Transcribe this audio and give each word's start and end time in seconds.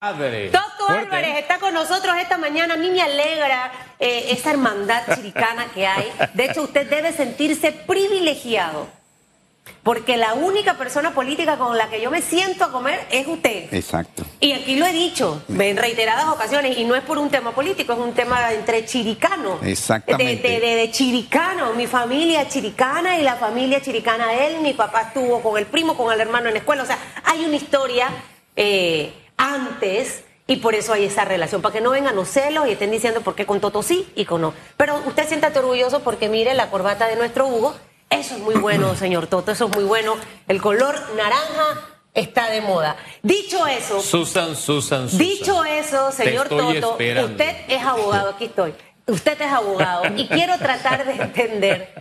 Padre. 0.00 0.48
Toto 0.48 0.86
Fuerte. 0.86 1.14
Álvarez 1.14 1.36
está 1.40 1.58
con 1.58 1.74
nosotros 1.74 2.16
esta 2.16 2.38
mañana. 2.38 2.72
A 2.72 2.76
mí 2.78 2.88
me 2.88 3.02
alegra 3.02 3.70
eh, 3.98 4.28
esa 4.30 4.52
hermandad 4.52 5.02
chiricana 5.14 5.66
que 5.74 5.86
hay. 5.86 6.10
De 6.32 6.46
hecho, 6.46 6.62
usted 6.62 6.88
debe 6.88 7.12
sentirse 7.12 7.70
privilegiado. 7.70 8.88
Porque 9.82 10.16
la 10.16 10.32
única 10.32 10.78
persona 10.78 11.12
política 11.12 11.58
con 11.58 11.76
la 11.76 11.90
que 11.90 12.00
yo 12.00 12.10
me 12.10 12.22
siento 12.22 12.64
a 12.64 12.72
comer 12.72 13.06
es 13.10 13.26
usted. 13.26 13.72
Exacto. 13.74 14.24
Y 14.40 14.52
aquí 14.52 14.76
lo 14.76 14.86
he 14.86 14.92
dicho 14.94 15.44
en 15.50 15.76
reiteradas 15.76 16.28
ocasiones, 16.28 16.78
y 16.78 16.84
no 16.84 16.94
es 16.96 17.02
por 17.02 17.18
un 17.18 17.28
tema 17.28 17.52
político, 17.52 17.92
es 17.92 17.98
un 17.98 18.14
tema 18.14 18.54
entre 18.54 18.86
chiricanos. 18.86 19.62
Exactamente. 19.62 20.48
De, 20.48 20.60
de, 20.60 20.66
de, 20.66 20.76
de 20.76 20.90
chiricano, 20.90 21.74
mi 21.74 21.86
familia 21.86 22.48
chiricana 22.48 23.18
y 23.18 23.22
la 23.22 23.36
familia 23.36 23.82
chiricana 23.82 24.28
de 24.28 24.46
él, 24.46 24.60
mi 24.62 24.72
papá 24.72 25.02
estuvo 25.02 25.42
con 25.42 25.58
el 25.58 25.66
primo, 25.66 25.94
con 25.94 26.10
el 26.10 26.22
hermano 26.22 26.48
en 26.48 26.54
la 26.54 26.60
escuela, 26.60 26.84
o 26.84 26.86
sea, 26.86 26.98
hay 27.24 27.44
una 27.44 27.56
historia 27.56 28.08
eh, 28.56 29.12
antes 29.40 30.24
y 30.46 30.56
por 30.56 30.74
eso 30.74 30.92
hay 30.92 31.04
esa 31.04 31.24
relación, 31.24 31.62
para 31.62 31.72
que 31.72 31.80
no 31.80 31.90
vengan 31.90 32.14
los 32.16 32.28
celos 32.28 32.66
y 32.68 32.72
estén 32.72 32.90
diciendo 32.90 33.20
por 33.20 33.34
qué 33.36 33.46
con 33.46 33.60
Toto 33.60 33.82
sí 33.82 34.08
y 34.16 34.24
con 34.24 34.40
no. 34.42 34.52
Pero 34.76 35.00
usted 35.06 35.26
siéntate 35.28 35.58
orgulloso 35.60 36.00
porque 36.00 36.28
mire 36.28 36.54
la 36.54 36.70
corbata 36.70 37.06
de 37.06 37.16
nuestro 37.16 37.46
Hugo, 37.46 37.74
eso 38.10 38.34
es 38.34 38.40
muy 38.40 38.56
bueno, 38.56 38.94
señor 38.96 39.28
Toto, 39.28 39.52
eso 39.52 39.66
es 39.68 39.74
muy 39.76 39.84
bueno, 39.84 40.16
el 40.48 40.60
color 40.60 40.94
naranja 41.16 41.88
está 42.14 42.50
de 42.50 42.60
moda. 42.62 42.96
Dicho 43.22 43.64
eso, 43.68 44.00
Susan, 44.02 44.56
Susan, 44.56 45.08
Susan. 45.08 45.18
Dicho 45.18 45.64
eso, 45.64 46.10
señor 46.10 46.48
Toto, 46.48 46.92
esperando. 46.92 47.30
usted 47.30 47.56
es 47.68 47.82
abogado, 47.82 48.30
aquí 48.30 48.46
estoy. 48.46 48.74
Usted 49.06 49.40
es 49.40 49.52
abogado 49.52 50.02
y 50.16 50.26
quiero 50.26 50.58
tratar 50.58 51.04
de 51.06 51.12
entender 51.22 51.94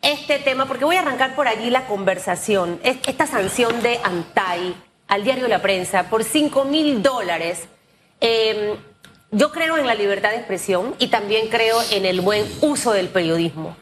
este 0.00 0.38
tema 0.38 0.64
porque 0.66 0.84
voy 0.86 0.96
a 0.96 1.00
arrancar 1.00 1.34
por 1.34 1.48
allí 1.48 1.68
la 1.70 1.86
conversación. 1.86 2.80
Es- 2.82 2.96
Esta 3.06 3.26
sanción 3.26 3.82
de 3.82 4.00
Antay 4.02 4.74
al 5.08 5.24
diario 5.24 5.48
La 5.48 5.60
Prensa 5.60 6.04
por 6.10 6.22
5 6.22 6.64
mil 6.64 7.02
dólares. 7.02 7.64
Eh, 8.20 8.76
yo 9.30 9.52
creo 9.52 9.76
en 9.76 9.86
la 9.86 9.94
libertad 9.94 10.30
de 10.30 10.36
expresión 10.36 10.94
y 10.98 11.08
también 11.08 11.48
creo 11.48 11.80
en 11.90 12.06
el 12.06 12.20
buen 12.20 12.46
uso 12.60 12.92
del 12.92 13.08
periodismo. 13.08 13.76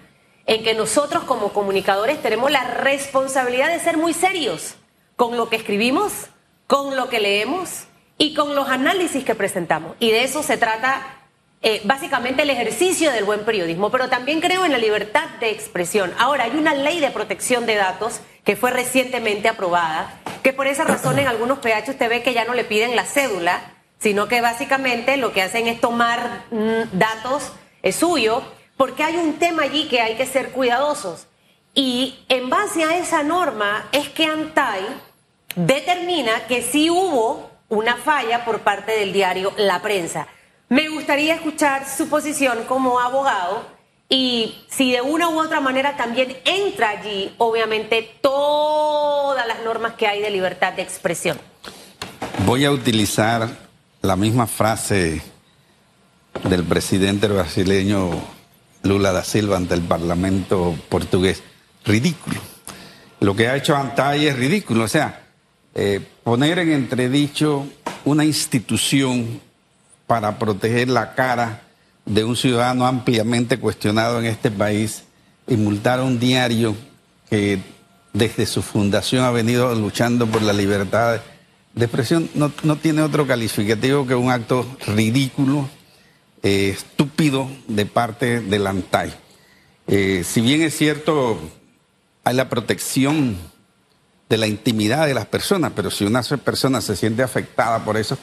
En 0.46 0.62
que 0.62 0.74
nosotros 0.74 1.24
como 1.24 1.52
comunicadores 1.52 2.22
tenemos 2.22 2.50
la 2.50 2.64
responsabilidad 2.64 3.68
de 3.68 3.80
ser 3.80 3.96
muy 3.96 4.12
serios 4.12 4.76
con 5.16 5.36
lo 5.36 5.48
que 5.48 5.56
escribimos, 5.56 6.28
con 6.66 6.96
lo 6.96 7.08
que 7.08 7.20
leemos 7.20 7.84
y 8.18 8.34
con 8.34 8.54
los 8.54 8.68
análisis 8.68 9.24
que 9.24 9.34
presentamos. 9.34 9.96
Y 9.98 10.10
de 10.10 10.24
eso 10.24 10.42
se 10.42 10.56
trata 10.56 11.16
eh, 11.62 11.80
básicamente 11.84 12.42
el 12.42 12.50
ejercicio 12.50 13.10
del 13.10 13.24
buen 13.24 13.40
periodismo, 13.40 13.90
pero 13.90 14.08
también 14.08 14.40
creo 14.40 14.64
en 14.64 14.72
la 14.72 14.78
libertad 14.78 15.28
de 15.40 15.50
expresión. 15.50 16.12
Ahora, 16.18 16.44
hay 16.44 16.56
una 16.56 16.74
ley 16.74 17.00
de 17.00 17.10
protección 17.10 17.66
de 17.66 17.74
datos 17.74 18.20
que 18.46 18.56
fue 18.56 18.70
recientemente 18.70 19.48
aprobada, 19.48 20.20
que 20.44 20.52
por 20.52 20.68
esa 20.68 20.84
razón 20.84 21.18
en 21.18 21.26
algunos 21.26 21.58
PH 21.58 21.90
usted 21.90 22.08
ve 22.08 22.22
que 22.22 22.32
ya 22.32 22.44
no 22.44 22.54
le 22.54 22.62
piden 22.62 22.94
la 22.94 23.04
cédula, 23.04 23.74
sino 23.98 24.28
que 24.28 24.40
básicamente 24.40 25.16
lo 25.16 25.32
que 25.32 25.42
hacen 25.42 25.66
es 25.66 25.80
tomar 25.80 26.44
mm, 26.52 26.96
datos 26.96 27.52
suyos, 27.92 28.44
porque 28.76 29.02
hay 29.02 29.16
un 29.16 29.34
tema 29.34 29.64
allí 29.64 29.88
que 29.88 30.00
hay 30.00 30.14
que 30.16 30.26
ser 30.26 30.52
cuidadosos. 30.52 31.26
Y 31.74 32.24
en 32.28 32.48
base 32.48 32.84
a 32.84 32.96
esa 32.96 33.24
norma 33.24 33.88
es 33.90 34.08
que 34.08 34.26
ANTAI 34.26 34.84
determina 35.56 36.46
que 36.46 36.62
sí 36.62 36.88
hubo 36.88 37.50
una 37.68 37.96
falla 37.96 38.44
por 38.44 38.60
parte 38.60 38.92
del 38.92 39.12
diario 39.12 39.52
La 39.56 39.82
Prensa. 39.82 40.28
Me 40.68 40.88
gustaría 40.88 41.34
escuchar 41.34 41.88
su 41.88 42.08
posición 42.08 42.64
como 42.68 43.00
abogado 43.00 43.75
y 44.08 44.54
si 44.68 44.92
de 44.92 45.02
una 45.02 45.28
u 45.28 45.40
otra 45.40 45.60
manera 45.60 45.96
también 45.96 46.36
entra 46.44 46.90
allí, 46.90 47.34
obviamente, 47.38 48.16
todas 48.20 49.46
las 49.46 49.62
normas 49.64 49.94
que 49.94 50.06
hay 50.06 50.20
de 50.20 50.30
libertad 50.30 50.74
de 50.74 50.82
expresión. 50.82 51.38
Voy 52.44 52.64
a 52.64 52.70
utilizar 52.70 53.48
la 54.02 54.14
misma 54.16 54.46
frase 54.46 55.22
del 56.44 56.64
presidente 56.64 57.26
brasileño 57.26 58.10
Lula 58.82 59.10
da 59.10 59.24
Silva 59.24 59.56
ante 59.56 59.74
el 59.74 59.82
Parlamento 59.82 60.76
portugués. 60.88 61.42
Ridículo. 61.84 62.40
Lo 63.20 63.34
que 63.34 63.48
ha 63.48 63.56
hecho 63.56 63.76
Antay 63.76 64.26
es 64.26 64.36
ridículo. 64.36 64.84
O 64.84 64.88
sea, 64.88 65.24
eh, 65.74 66.00
poner 66.22 66.60
en 66.60 66.72
entredicho 66.72 67.66
una 68.04 68.24
institución 68.24 69.40
para 70.06 70.38
proteger 70.38 70.88
la 70.88 71.14
cara 71.14 71.65
de 72.06 72.24
un 72.24 72.36
ciudadano 72.36 72.86
ampliamente 72.86 73.58
cuestionado 73.58 74.18
en 74.20 74.26
este 74.26 74.50
país 74.50 75.02
y 75.46 75.56
multar 75.56 75.98
a 75.98 76.04
un 76.04 76.18
diario 76.18 76.74
que 77.28 77.60
desde 78.12 78.46
su 78.46 78.62
fundación 78.62 79.24
ha 79.24 79.30
venido 79.30 79.74
luchando 79.74 80.26
por 80.26 80.40
la 80.40 80.52
libertad 80.52 81.20
de 81.74 81.84
expresión, 81.84 82.30
no, 82.34 82.50
no 82.62 82.76
tiene 82.76 83.02
otro 83.02 83.26
calificativo 83.26 84.06
que 84.06 84.14
un 84.14 84.30
acto 84.30 84.64
ridículo, 84.86 85.68
eh, 86.42 86.70
estúpido 86.70 87.50
de 87.68 87.84
parte 87.84 88.40
del 88.40 88.66
ANTAI. 88.66 89.12
Eh, 89.86 90.24
si 90.24 90.40
bien 90.40 90.62
es 90.62 90.76
cierto, 90.76 91.38
hay 92.24 92.34
la 92.34 92.48
protección 92.48 93.36
de 94.28 94.38
la 94.38 94.46
intimidad 94.46 95.06
de 95.06 95.14
las 95.14 95.26
personas, 95.26 95.72
pero 95.76 95.90
si 95.90 96.04
una 96.04 96.22
persona 96.22 96.80
se 96.80 96.96
siente 96.96 97.22
afectada 97.22 97.84
por 97.84 97.96
eso, 97.96 98.16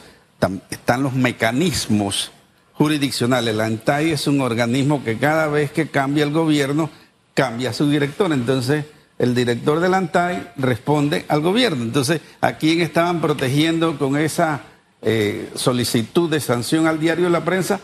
están 0.70 1.02
los 1.02 1.12
mecanismos 1.12 2.32
jurisdiccionales. 2.76 3.54
La 3.54 3.66
ANTAI 3.66 4.10
es 4.10 4.26
un 4.26 4.40
organismo 4.40 5.02
que 5.04 5.18
cada 5.18 5.46
vez 5.48 5.70
que 5.70 5.88
cambia 5.88 6.24
el 6.24 6.32
gobierno, 6.32 6.90
cambia 7.34 7.72
su 7.72 7.88
director. 7.88 8.32
Entonces, 8.32 8.84
el 9.18 9.34
director 9.34 9.80
del 9.80 9.94
ANTAI 9.94 10.52
responde 10.56 11.24
al 11.28 11.40
gobierno. 11.40 11.84
Entonces, 11.84 12.20
¿a 12.40 12.54
quién 12.54 12.80
estaban 12.80 13.20
protegiendo 13.20 13.98
con 13.98 14.16
esa 14.16 14.62
eh, 15.02 15.50
solicitud 15.54 16.28
de 16.30 16.40
sanción 16.40 16.86
al 16.86 16.98
diario 16.98 17.28
La 17.28 17.44
Prensa? 17.44 17.80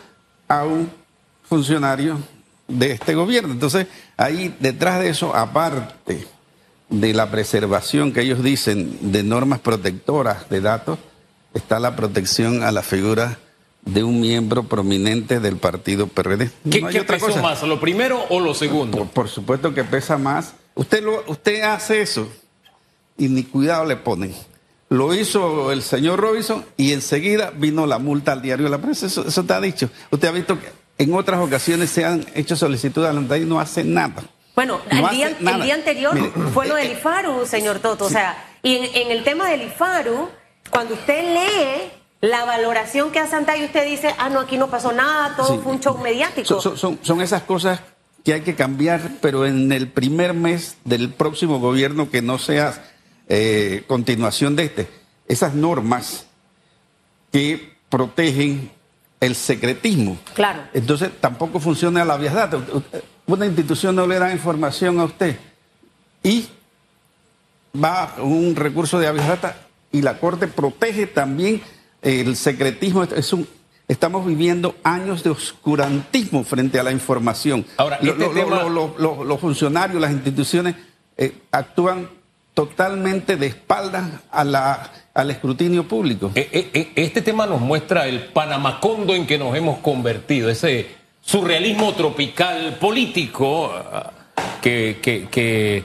A 0.49 0.65
un 0.65 0.91
funcionario 1.49 2.19
de 2.67 2.93
este 2.93 3.15
gobierno. 3.15 3.53
Entonces, 3.53 3.87
ahí 4.17 4.55
detrás 4.59 5.01
de 5.01 5.11
eso, 5.11 5.35
aparte 5.35 6.27
de 6.89 7.15
la 7.15 7.31
preservación 7.31 8.13
que 8.13 8.23
ellos 8.23 8.43
dicen 8.43 9.13
de 9.13 9.23
normas 9.23 9.61
protectoras 9.61 10.49
de 10.49 10.61
datos, 10.61 10.99
está 11.55 11.79
la 11.79 11.95
protección 11.95 12.63
a 12.63 12.73
la 12.73 12.83
figura 12.83 13.39
de 13.85 14.05
un 14.05 14.21
miembro 14.21 14.65
prominente 14.65 15.41
del 15.41 15.57
partido 15.57 16.07
PRD. 16.07 16.51
¿Qué, 16.71 16.81
No 16.81 16.89
hay 16.89 16.95
qué 16.95 17.01
otra 17.01 17.17
pesó 17.17 17.29
cosa. 17.29 17.43
más, 17.43 17.63
lo 17.63 17.81
primero 17.81 18.23
o 18.29 18.41
lo 18.41 18.55
segundo? 18.55 18.99
Por, 18.99 19.09
por 19.09 19.29
supuesto 19.29 19.73
que 19.75 19.85
pesa 19.85 20.19
más. 20.19 20.55
Usted, 20.75 21.03
lo, 21.03 21.25
usted 21.27 21.63
hace 21.63 22.03
eso 22.03 22.29
y 23.17 23.29
ni 23.29 23.43
cuidado 23.45 23.85
le 23.85 23.97
ponen. 23.97 24.35
Lo 24.89 25.15
hizo 25.15 25.71
el 25.73 25.83
señor 25.83 26.19
Robinson 26.21 26.65
y 26.77 26.93
enseguida 26.93 27.51
vino 27.57 27.87
la 27.87 27.99
multa 27.99 28.33
al 28.33 28.43
diario 28.43 28.65
de 28.65 28.71
la 28.71 28.79
prensa. 28.79 29.07
Eso, 29.07 29.27
eso 29.27 29.45
te 29.45 29.53
ha 29.55 29.61
dicho. 29.61 29.89
Usted 30.11 30.29
ha 30.29 30.33
visto 30.33 30.59
que 30.59 30.69
en 30.99 31.15
otras 31.15 31.41
ocasiones 31.41 31.91
se 31.91 32.05
han 32.05 32.27
hecho 32.35 32.57
solicitudes 32.57 33.09
al 33.09 33.17
ANTAI 33.19 33.43
y 33.43 33.47
no 33.47 33.61
hace 33.61 33.85
nada. 33.85 34.23
Bueno, 34.57 34.81
No 34.93 35.09
el, 35.09 35.17
día, 35.17 35.27
hace 35.29 35.37
nada. 35.45 35.57
el 35.59 35.63
día 35.63 35.75
anterior 35.75 36.15
Mire, 36.15 36.31
fue 36.53 36.67
lo 36.67 36.77
eh, 36.77 36.83
del 36.83 36.93
IFARU, 36.99 37.47
señor 37.47 37.79
Toto. 37.79 38.07
O 38.07 38.11
sea, 38.11 38.37
y 38.63 38.77
en, 38.77 38.85
en 38.95 39.11
el 39.13 39.23
tema 39.25 39.49
del 39.49 39.63
IFARU, 39.63 40.29
cuando 40.71 40.95
usted 40.95 41.35
lee 41.35 41.91
la 42.21 42.45
valoración 42.45 43.11
que 43.13 43.19
hace 43.19 43.37
Antay, 43.37 43.65
usted 43.65 43.87
dice, 43.87 44.15
ah, 44.19 44.29
no, 44.29 44.41
aquí 44.41 44.59
no 44.59 44.69
pasó 44.69 44.93
nada, 44.93 45.37
todo 45.37 45.55
Sí. 45.55 45.61
fue 45.63 45.73
un 45.73 45.81
show 45.81 45.97
mediático. 45.99 46.61
Son, 46.61 46.99
son- 47.03 47.21
esas 47.23 47.43
cosas 47.43 47.81
que 48.25 48.35
hay 48.35 48.43
que 48.43 48.55
cambiar, 48.55 49.01
pero 49.23 49.47
en 49.47 49.73
el 49.73 49.89
primer 49.89 50.35
mes 50.35 50.77
del 50.85 51.11
próximo 51.11 51.59
gobierno 51.61 52.11
que 52.11 52.21
no 52.23 52.39
sea 52.39 52.85
eh, 53.33 53.85
continuación 53.87 54.57
de 54.57 54.65
este. 54.65 54.89
Esas 55.29 55.55
normas 55.55 56.27
que 57.33 57.75
protegen 57.89 58.71
el 59.21 59.35
secretismo. 59.37 60.19
Claro. 60.35 60.63
Entonces 60.75 61.11
tampoco 61.21 61.61
funciona 61.61 62.05
la 62.05 62.17
vía 62.17 62.33
data. 62.33 62.59
Una 63.27 63.47
institución 63.47 63.95
no 63.95 64.07
le 64.07 64.19
da 64.19 64.33
información 64.33 64.99
a 64.99 65.05
usted 65.05 65.37
y 66.23 66.49
va 67.83 68.15
un 68.19 68.57
recurso 68.57 68.99
de 68.99 69.07
habeas 69.07 69.29
data 69.29 69.57
y 69.93 70.03
la 70.03 70.19
Corte 70.19 70.49
protege 70.49 71.07
también 71.07 71.63
el 72.03 72.37
secretismo. 72.37 73.05
Es 73.05 73.33
un, 73.33 73.47
estamos 73.89 74.27
viviendo 74.27 74.77
años 74.83 75.23
de 75.23 75.31
oscurantismo 75.31 76.45
frente 76.45 76.79
a 76.79 76.83
la 76.83 76.93
información. 76.93 77.65
Ahora, 77.77 77.97
este 77.97 78.13
lo- 78.15 78.33
lo- 78.33 78.33
tema- 78.33 78.63
lo- 78.65 78.95
lo- 78.99 79.25
los 79.25 79.41
funcionarios, 79.41 80.01
las 80.01 80.13
instituciones 80.13 80.75
eh, 81.17 81.33
actúan 81.51 82.09
totalmente 82.55 83.37
de 83.37 83.47
espaldas 83.47 84.09
a 84.31 84.45
la, 84.45 84.93
al 85.15 85.31
escrutinio 85.31 85.87
público. 85.87 86.31
Eh, 86.35 86.71
eh, 86.75 86.93
Este 86.97 87.23
tema 87.23 87.47
nos 87.47 87.61
muestra 87.61 88.07
el 88.09 88.25
panamacondo 88.25 89.15
en 89.15 89.27
que 89.27 89.39
nos 89.39 89.55
hemos 89.57 89.79
convertido, 89.79 90.51
ese 90.51 90.89
surrealismo 91.23 91.93
tropical 91.95 92.77
político 92.81 93.73
ah, 93.73 94.11
que, 94.63 94.99
que- 95.03 95.29
que 95.31 95.85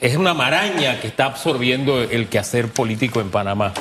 es 0.00 0.16
una 0.16 0.32
maraña 0.34 1.00
que 1.00 1.08
está 1.08 1.24
absorbiendo 1.26 2.00
el 2.02 2.28
quehacer 2.28 2.68
político 2.68 3.20
en 3.20 3.30
Panamá. 3.30 3.72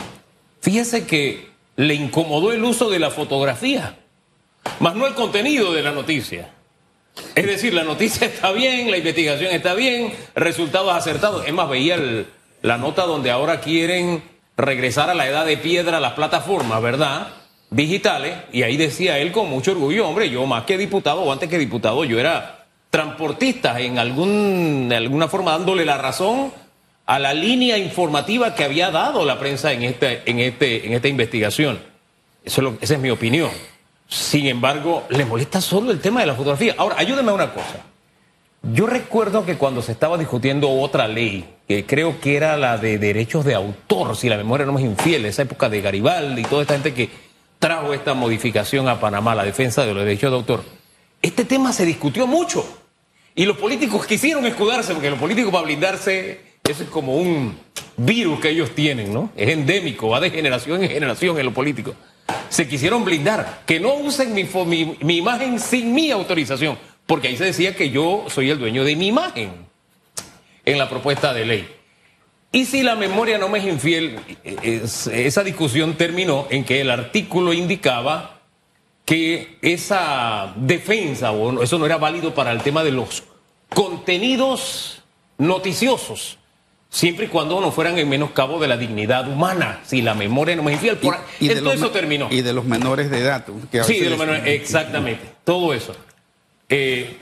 Fíjese 0.68 1.08
que 1.08 1.48
le 1.78 1.94
incomodó 1.94 2.52
el 2.52 2.62
uso 2.62 2.90
de 2.90 3.00
la 3.00 3.10
fotografía, 3.10 3.96
más 4.82 4.96
no 4.96 5.08
el 5.08 5.14
contenido 5.14 5.72
de 5.72 5.82
la 5.82 5.94
noticia. 5.94 6.50
Es 7.36 7.46
decir, 7.46 7.74
la 7.74 7.86
noticia 7.86 8.28
está 8.34 8.52
bien, 8.52 8.92
la 8.92 8.98
investigación 8.98 9.54
está 9.54 9.76
bien, 9.76 10.14
resultados 10.36 10.92
acertados. 10.92 11.48
Es 11.48 11.54
más, 11.54 11.70
veía 11.70 11.96
el- 11.96 12.28
la 12.64 12.78
nota 12.78 13.04
donde 13.06 13.32
ahora 13.32 13.62
quieren 13.62 14.22
regresar 14.58 15.10
a 15.10 15.14
la 15.14 15.26
edad 15.26 15.46
de 15.46 15.56
piedra 15.56 15.98
a 15.98 16.02
las 16.02 16.14
plataformas, 16.16 16.82
¿verdad? 16.82 17.30
Digitales, 17.70 18.36
y 18.52 18.64
ahí 18.64 18.76
decía 18.76 19.20
él 19.20 19.32
con 19.32 19.50
mucho 19.50 19.72
orgullo, 19.72 20.06
hombre, 20.06 20.30
yo 20.30 20.46
más 20.46 20.66
que 20.66 20.78
diputado 20.78 21.22
o 21.22 21.32
antes 21.32 21.48
que 21.48 21.58
diputado, 21.58 22.04
yo 22.04 22.20
era 22.20 22.66
transportista 22.90 23.80
en, 23.80 24.00
algún, 24.00 24.92
alguna 24.94 25.30
forma 25.30 25.52
dándole 25.52 25.86
la 25.86 25.98
razón 25.98 26.52
a 27.08 27.20
la 27.20 27.34
línea 27.34 27.78
informativa 27.78 28.54
que 28.54 28.66
había 28.66 28.92
dado 28.92 29.26
la 29.26 29.40
prensa 29.40 29.72
en, 29.72 29.84
este, 29.84 30.30
en, 30.30 30.40
este, 30.40 30.86
en 30.86 30.94
esta 30.94 31.08
investigación. 31.08 31.80
Eso 32.44 32.62
es 32.62 32.74
esa 32.82 32.94
es 32.96 33.00
mi 33.00 33.10
opinión. 33.10 33.50
Sin 34.10 34.46
embargo, 34.46 35.06
le 35.10 35.26
molesta 35.26 35.62
solo 35.62 35.92
el 35.92 36.00
tema 36.00 36.20
de 36.20 36.28
la 36.28 36.36
fotografía. 36.36 36.76
Ahora, 36.78 36.96
ayúdeme 37.00 37.32
a 37.32 37.34
una 37.34 37.54
cosa. 37.54 37.86
Yo 38.74 38.88
recuerdo 38.88 39.46
que 39.46 39.56
cuando 39.56 39.82
se 39.82 39.94
estaba 39.94 40.18
discutiendo 40.18 40.70
otra 40.70 41.08
ley, 41.08 41.46
que 41.68 41.86
creo 41.86 42.20
que 42.20 42.36
era 42.36 42.58
la 42.58 42.78
de 42.78 42.98
derechos 42.98 43.46
de 43.46 43.56
autor, 43.56 44.18
si 44.18 44.28
la 44.28 44.36
memoria 44.36 44.66
no 44.66 44.78
es 44.78 44.84
infiel, 44.84 45.26
esa 45.26 45.44
época 45.44 45.70
de 45.70 45.82
Garibaldi 45.82 46.42
y 46.42 46.46
toda 46.46 46.64
esta 46.64 46.74
gente 46.74 46.94
que 46.94 47.10
trajo 47.60 47.94
esta 47.94 48.14
modificación 48.14 48.90
a 48.90 49.00
Panamá, 49.00 49.34
la 49.34 49.44
defensa 49.44 49.86
de 49.86 49.94
los 49.94 50.04
derechos 50.04 50.32
de 50.32 50.38
autor, 50.38 50.64
este 51.22 51.46
tema 51.46 51.72
se 51.72 51.86
discutió 51.86 52.28
mucho. 52.28 52.66
Y 53.36 53.46
los 53.46 53.58
políticos 53.58 54.06
quisieron 54.06 54.46
escudarse, 54.46 54.94
porque 54.94 55.10
los 55.10 55.20
políticos 55.20 55.52
para 55.52 55.64
blindarse, 55.64 56.47
eso 56.72 56.84
es 56.84 56.90
como 56.90 57.16
un 57.16 57.58
virus 57.98 58.40
que 58.40 58.50
ellos 58.50 58.72
tienen, 58.76 59.14
¿no? 59.14 59.32
Es 59.36 59.50
endémico, 59.50 60.10
va 60.10 60.20
de 60.20 60.30
generación 60.30 60.84
en 60.84 60.90
generación 60.90 61.38
en 61.40 61.46
los 61.46 61.54
políticos. 61.54 61.96
Se 62.50 62.68
quisieron 62.68 63.04
blindar, 63.04 63.64
que 63.66 63.80
no 63.80 63.94
usen 63.96 64.34
mi, 64.34 64.44
mi, 64.66 64.98
mi 65.02 65.18
imagen 65.18 65.60
sin 65.60 65.94
mi 65.94 66.12
autorización, 66.12 66.78
porque 67.06 67.30
ahí 67.30 67.38
se 67.38 67.46
decía 67.46 67.76
que 67.76 67.90
yo 67.90 68.26
soy 68.30 68.50
el 68.50 68.60
dueño 68.60 68.84
de 68.84 68.96
mi 68.96 69.08
imagen 69.08 69.52
en 70.66 70.78
la 70.78 70.90
propuesta 70.90 71.34
de 71.34 71.46
ley. 71.46 71.68
Y 72.52 72.66
si 72.66 72.82
la 72.82 72.96
memoria 72.96 73.38
no 73.38 73.50
me 73.50 73.60
es 73.60 73.66
infiel, 73.66 74.20
esa 74.44 75.44
discusión 75.44 75.96
terminó 75.96 76.48
en 76.50 76.64
que 76.64 76.82
el 76.82 76.90
artículo 76.90 77.54
indicaba 77.54 78.42
que 79.06 79.58
esa 79.62 80.54
defensa, 80.56 81.32
o 81.32 81.62
eso 81.62 81.78
no 81.78 81.86
era 81.86 81.98
válido 81.98 82.34
para 82.34 82.52
el 82.52 82.62
tema 82.62 82.84
de 82.84 82.92
los 82.92 83.24
contenidos 83.70 85.04
noticiosos, 85.38 86.38
siempre 86.90 87.26
y 87.26 87.28
cuando 87.30 87.60
no 87.62 87.72
fueran 87.72 87.98
en 87.98 88.10
menoscabo 88.10 88.60
de 88.60 88.68
la 88.68 88.78
dignidad 88.78 89.28
humana, 89.28 89.82
si 89.86 90.02
la 90.02 90.14
memoria 90.14 90.56
no 90.56 90.64
me 90.64 90.74
infiel. 90.74 90.98
y, 91.40 91.50
eso 91.50 91.92
terminó. 91.92 92.28
Y 92.32 92.42
de 92.42 92.54
los 92.54 92.66
menores 92.66 93.10
de 93.10 93.20
edad. 93.20 93.46
sí, 93.86 94.00
de 94.00 94.10
los 94.10 94.20
menores, 94.20 94.44
exactamente, 94.46 95.24
todo 95.44 95.74
eso. 95.74 95.96
Eh, 96.70 97.18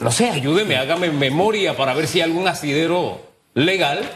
no 0.00 0.10
sé, 0.10 0.30
ayúdeme, 0.30 0.76
hágame 0.76 1.10
memoria 1.10 1.76
para 1.76 1.94
ver 1.94 2.06
si 2.06 2.20
hay 2.20 2.30
algún 2.30 2.48
asidero 2.48 3.20
legal 3.54 4.08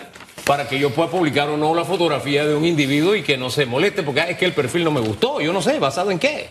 para 0.45 0.69
que 0.69 0.79
yo 0.79 0.91
pueda 0.91 1.11
publicar 1.11 1.49
o 1.51 1.57
no 1.57 1.75
la 1.75 1.85
fotografía 1.85 2.47
de 2.47 2.55
un 2.55 2.65
individuo 2.65 3.15
y 3.15 3.23
que 3.23 3.37
no 3.37 3.51
se 3.51 3.67
moleste, 3.67 4.03
porque 4.03 4.25
es 4.31 4.39
que 4.39 4.47
el 4.47 4.53
perfil 4.53 4.85
no 4.85 4.91
me 4.91 5.01
gustó, 5.01 5.41
yo 5.41 5.53
no 5.53 5.61
sé, 5.61 5.79
¿basado 5.79 6.11
en 6.11 6.19
qué? 6.19 6.51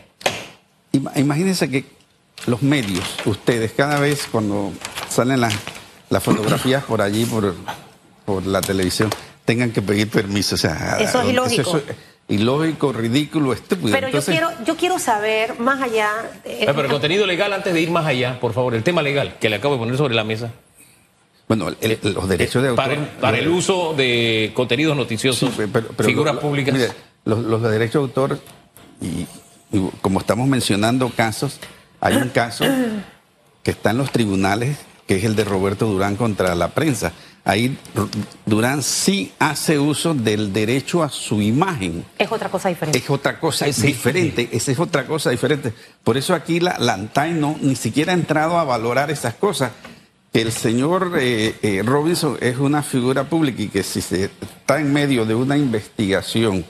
Imagínense 1.15 1.69
que 1.69 1.85
los 2.45 2.61
medios, 2.61 3.03
ustedes, 3.25 3.71
cada 3.71 3.99
vez 3.99 4.27
cuando 4.31 4.71
salen 5.09 5.41
las, 5.41 5.55
las 6.09 6.23
fotografías 6.23 6.83
por 6.83 7.01
allí, 7.01 7.25
por, 7.25 7.55
por 8.27 8.45
la 8.45 8.59
televisión, 8.59 9.09
tengan 9.45 9.71
que 9.71 9.81
pedir 9.81 10.09
permiso. 10.09 10.55
O 10.55 10.57
sea, 10.57 10.97
eso 10.99 11.21
es 11.21 11.29
ilógico. 11.29 11.81
ilógico, 12.27 12.91
ridículo, 12.91 13.53
estúpido. 13.53 13.91
Pero 13.93 14.09
yo, 14.09 14.21
quiero, 14.21 14.49
yo 14.65 14.75
quiero 14.75 14.99
saber 14.99 15.57
más 15.61 15.81
allá. 15.81 16.11
De... 16.43 16.63
pero 16.65 16.81
el 16.81 16.87
contenido 16.89 17.25
legal, 17.25 17.53
antes 17.53 17.73
de 17.73 17.79
ir 17.79 17.89
más 17.89 18.05
allá, 18.05 18.37
por 18.41 18.51
favor, 18.51 18.75
el 18.75 18.83
tema 18.83 19.01
legal 19.01 19.37
que 19.39 19.49
le 19.49 19.55
acabo 19.55 19.75
de 19.75 19.79
poner 19.79 19.95
sobre 19.95 20.13
la 20.13 20.25
mesa. 20.25 20.51
Bueno, 21.47 21.69
los 21.69 22.27
derechos 22.27 22.61
de 22.61 22.67
autor. 22.67 22.97
Para 23.21 23.37
el, 23.37 23.47
uso 23.47 23.93
de 23.93 24.51
contenidos 24.53 24.97
noticiosos, 24.97 25.49
figuras 26.03 26.35
públicas. 26.35 26.73
Mire, 26.73 26.89
los, 27.23 27.61
derechos 27.61 27.93
de 27.93 27.99
autor, 27.99 28.39
y, 28.99 29.25
como 30.01 30.19
estamos 30.19 30.49
mencionando 30.49 31.09
casos, 31.15 31.61
hay 32.01 32.17
un 32.17 32.27
caso 32.27 32.65
que 33.63 33.71
está 33.71 33.91
en 33.91 33.99
los 33.99 34.11
tribunales, 34.11 34.79
que 35.07 35.15
es 35.15 35.23
el 35.23 35.37
de 35.37 35.45
Roberto 35.45 35.85
Durán 35.85 36.17
contra 36.17 36.53
la 36.55 36.71
prensa. 36.71 37.13
Ahí 37.47 37.77
Durán 38.45 38.83
sí 38.83 39.31
hace 39.39 39.79
uso 39.79 40.13
del 40.13 40.51
derecho 40.51 41.01
a 41.01 41.09
su 41.09 41.41
imagen. 41.41 42.03
Es 42.17 42.31
otra 42.31 42.49
cosa 42.49 42.69
diferente. 42.69 42.99
Es 42.99 43.09
otra 43.09 43.39
cosa 43.39 43.67
es 43.67 43.81
diferente. 43.81 44.49
Esa 44.51 44.71
es 44.71 44.79
otra 44.79 45.05
cosa 45.05 45.29
diferente. 45.29 45.73
Por 46.03 46.17
eso 46.17 46.33
aquí 46.33 46.59
la, 46.59 46.77
la 46.77 46.93
ANTAI 46.95 47.33
no 47.33 47.55
ni 47.61 47.75
siquiera 47.75 48.11
ha 48.11 48.15
entrado 48.15 48.59
a 48.59 48.65
valorar 48.65 49.11
esas 49.11 49.35
cosas 49.35 49.71
el 50.33 50.51
señor 50.51 51.13
eh, 51.19 51.55
eh, 51.61 51.81
Robinson 51.83 52.37
es 52.41 52.57
una 52.57 52.83
figura 52.83 53.23
pública 53.23 53.61
y 53.61 53.69
que 53.69 53.83
si 53.83 54.01
se 54.01 54.25
está 54.25 54.79
en 54.79 54.93
medio 54.93 55.25
de 55.25 55.33
una 55.33 55.57
investigación 55.57 56.65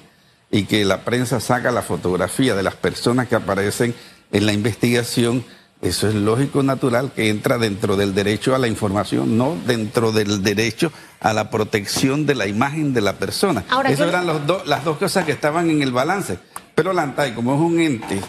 y 0.49 0.63
que 0.63 0.85
la 0.85 1.03
prensa 1.03 1.39
saca 1.39 1.71
la 1.71 1.81
fotografía 1.81 2.55
de 2.55 2.63
las 2.63 2.75
personas 2.75 3.27
que 3.27 3.35
aparecen 3.35 3.93
en 4.31 4.45
la 4.45 4.53
investigación, 4.53 5.43
eso 5.81 6.07
es 6.07 6.15
lógico, 6.15 6.63
natural, 6.63 7.11
que 7.15 7.29
entra 7.29 7.57
dentro 7.57 7.95
del 7.95 8.15
derecho 8.15 8.55
a 8.55 8.57
la 8.57 8.67
información, 8.67 9.37
no 9.37 9.55
dentro 9.67 10.11
del 10.11 10.41
derecho 10.41 10.91
a 11.19 11.33
la 11.33 11.49
protección 11.49 12.25
de 12.25 12.35
la 12.35 12.47
imagen 12.47 12.93
de 12.93 13.01
la 13.01 13.13
persona. 13.13 13.63
Esas 13.87 14.09
eran 14.09 14.27
las 14.27 14.83
dos 14.83 14.97
cosas 14.97 15.25
que 15.25 15.31
estaban 15.31 15.69
en 15.69 15.81
el 15.81 15.91
balance. 15.91 16.39
Pero 16.73 16.93
la 16.93 17.03
ANTAI, 17.03 17.33
como 17.33 17.55
es 17.55 17.59
un 17.59 17.79
ente 17.79 18.21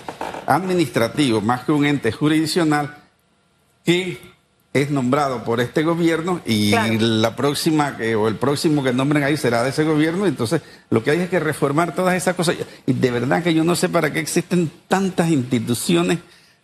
administrativo 0.47 1.41
más 1.41 1.65
que 1.65 1.73
un 1.73 1.85
ente 1.85 2.13
jurisdiccional, 2.13 2.97
que 3.85 4.19
es 4.73 4.91
nombrado 4.91 5.45
por 5.45 5.61
este 5.61 5.83
gobierno 5.83 6.41
y 6.47 6.71
la 6.99 7.35
próxima 7.35 7.97
que, 7.97 8.15
o 8.15 8.29
el 8.29 8.37
próximo 8.37 8.83
que 8.83 8.93
nombren 8.93 9.25
ahí 9.25 9.37
será 9.37 9.63
de 9.63 9.71
ese 9.71 9.85
gobierno. 9.85 10.27
Entonces, 10.27 10.63
lo 10.91 11.03
que 11.03 11.11
hay 11.11 11.21
es 11.21 11.31
que 11.31 11.41
reformar 11.41 11.95
todas 11.95 12.15
esas 12.15 12.35
cosas. 12.35 12.57
Y 12.87 12.93
de 12.93 13.11
verdad 13.11 13.43
que 13.43 13.55
yo 13.55 13.65
no 13.65 13.75
sé 13.75 13.89
para 13.89 14.13
qué 14.13 14.21
existen 14.21 14.71
tantas 14.87 15.31
instituciones, 15.31 16.19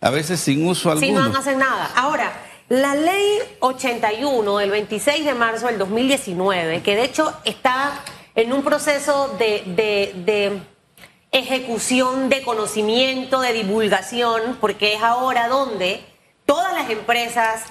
a 0.05 0.11
veces 0.11 0.39
sin 0.39 0.67
uso 0.67 0.91
alguno. 0.91 1.25
Si 1.25 1.31
no 1.33 1.39
hacen 1.39 1.59
nada. 1.59 1.91
Ahora, 1.97 2.31
la 2.69 2.95
ley 2.95 3.39
81 3.61 4.59
del 4.59 4.71
26 4.71 5.25
de 5.25 5.35
marzo 5.35 5.67
del 5.67 5.79
2019, 5.79 6.83
que 6.83 6.95
de 6.95 7.05
hecho 7.05 7.35
está 7.45 8.03
en 8.35 8.53
un 8.53 8.63
proceso 8.63 9.35
de, 9.39 9.63
de, 9.65 10.13
de 10.27 10.61
ejecución, 11.33 12.29
de 12.29 12.43
conocimiento, 12.43 13.41
de 13.41 13.55
divulgación, 13.55 14.59
porque 14.61 14.93
es 14.93 15.03
ahora 15.03 15.49
donde 15.49 16.05
todas 16.45 16.75
las 16.75 16.91
empresas 16.91 17.63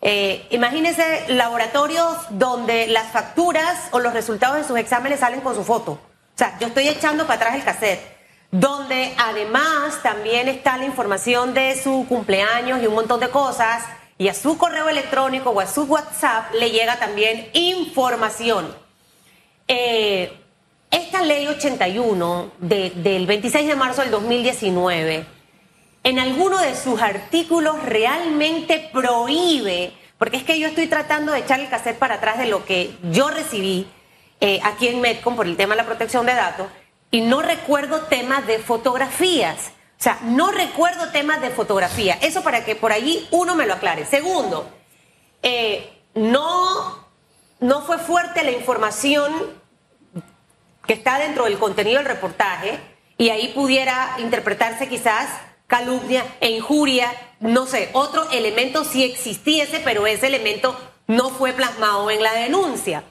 eh, 0.00 0.46
imagínense 0.50 1.26
laboratorios 1.28 2.16
donde 2.30 2.86
las 2.86 3.12
facturas 3.12 3.88
o 3.90 4.00
los 4.00 4.14
resultados 4.14 4.56
de 4.56 4.64
sus 4.64 4.78
exámenes 4.78 5.20
salen 5.20 5.42
con 5.42 5.54
su 5.54 5.62
foto. 5.62 5.92
O 5.92 6.38
sea, 6.38 6.58
yo 6.58 6.68
estoy 6.68 6.88
echando 6.88 7.26
para 7.26 7.36
atrás 7.36 7.54
el 7.54 7.64
cassette. 7.64 8.00
Donde 8.52 9.14
además 9.18 10.00
también 10.02 10.46
está 10.46 10.76
la 10.76 10.84
información 10.84 11.54
de 11.54 11.76
su 11.82 12.06
cumpleaños 12.08 12.80
y 12.80 12.86
un 12.86 12.94
montón 12.94 13.18
de 13.18 13.30
cosas. 13.30 13.82
Y 14.18 14.28
a 14.28 14.34
su 14.34 14.56
correo 14.56 14.88
electrónico 14.88 15.50
o 15.50 15.58
a 15.58 15.66
su 15.66 15.82
WhatsApp 15.82 16.54
le 16.54 16.70
llega 16.70 17.00
también 17.00 17.48
información. 17.54 18.72
Eh, 19.66 20.32
esta 20.92 21.22
ley 21.22 21.48
81 21.48 22.52
del 22.58 23.26
26 23.26 23.66
de 23.66 23.74
marzo 23.74 24.02
del 24.02 24.12
2019 24.12 25.26
en 26.04 26.18
alguno 26.18 26.58
de 26.58 26.74
sus 26.74 27.00
artículos 27.00 27.82
realmente 27.84 28.90
prohíbe, 28.92 29.92
porque 30.18 30.36
es 30.36 30.42
que 30.42 30.58
yo 30.58 30.68
estoy 30.68 30.88
tratando 30.88 31.32
de 31.32 31.40
echar 31.40 31.60
el 31.60 31.68
cassette 31.68 31.98
para 31.98 32.16
atrás 32.16 32.38
de 32.38 32.46
lo 32.46 32.64
que 32.64 32.96
yo 33.10 33.30
recibí 33.30 33.86
eh, 34.40 34.60
aquí 34.64 34.88
en 34.88 35.00
Medcom 35.00 35.36
por 35.36 35.46
el 35.46 35.56
tema 35.56 35.74
de 35.74 35.82
la 35.82 35.86
protección 35.86 36.26
de 36.26 36.34
datos, 36.34 36.66
y 37.12 37.20
no 37.20 37.42
recuerdo 37.42 38.00
temas 38.06 38.44
de 38.48 38.58
fotografías. 38.58 39.68
O 40.00 40.02
sea, 40.02 40.18
no 40.22 40.50
recuerdo 40.50 41.10
temas 41.10 41.40
de 41.40 41.50
fotografía. 41.50 42.18
Eso 42.20 42.42
para 42.42 42.64
que 42.64 42.74
por 42.74 42.90
allí 42.90 43.28
uno 43.30 43.54
me 43.54 43.66
lo 43.66 43.74
aclare. 43.74 44.04
Segundo, 44.04 44.68
eh, 45.42 45.92
no, 46.14 47.06
no 47.60 47.82
fue 47.82 47.98
fuerte 47.98 48.42
la 48.42 48.50
información 48.50 49.32
que 50.86 50.94
está 50.94 51.18
dentro 51.18 51.44
del 51.44 51.58
contenido 51.58 51.98
del 51.98 52.06
reportaje 52.06 52.80
y 53.18 53.28
ahí 53.28 53.48
pudiera 53.54 54.16
interpretarse 54.18 54.88
quizás 54.88 55.28
calumnia 55.66 56.24
e 56.40 56.50
injuria, 56.50 57.12
no 57.40 57.66
sé, 57.66 57.90
otro 57.92 58.28
elemento 58.30 58.84
sí 58.84 59.04
existiese, 59.04 59.80
pero 59.80 60.06
ese 60.06 60.26
elemento 60.26 60.76
no 61.06 61.30
fue 61.30 61.52
plasmado 61.52 62.10
en 62.10 62.22
la 62.22 62.32
denuncia. 62.32 63.04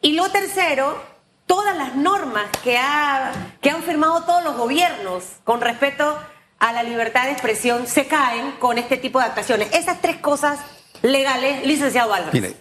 Y 0.00 0.12
lo 0.12 0.30
tercero, 0.30 1.02
todas 1.46 1.76
las 1.76 1.96
normas 1.96 2.44
que, 2.62 2.78
ha, 2.78 3.32
que 3.60 3.70
han 3.70 3.82
firmado 3.82 4.22
todos 4.24 4.44
los 4.44 4.56
gobiernos 4.56 5.24
con 5.44 5.60
respecto 5.60 6.18
a 6.58 6.72
la 6.72 6.82
libertad 6.82 7.24
de 7.24 7.32
expresión 7.32 7.86
se 7.86 8.06
caen 8.06 8.52
con 8.58 8.78
este 8.78 8.96
tipo 8.96 9.18
de 9.18 9.26
actuaciones. 9.26 9.68
Esas 9.72 10.00
tres 10.00 10.16
cosas 10.16 10.58
legales, 11.02 11.66
licenciado 11.66 12.12
Álvarez. 12.12 12.34
Mire, 12.34 12.56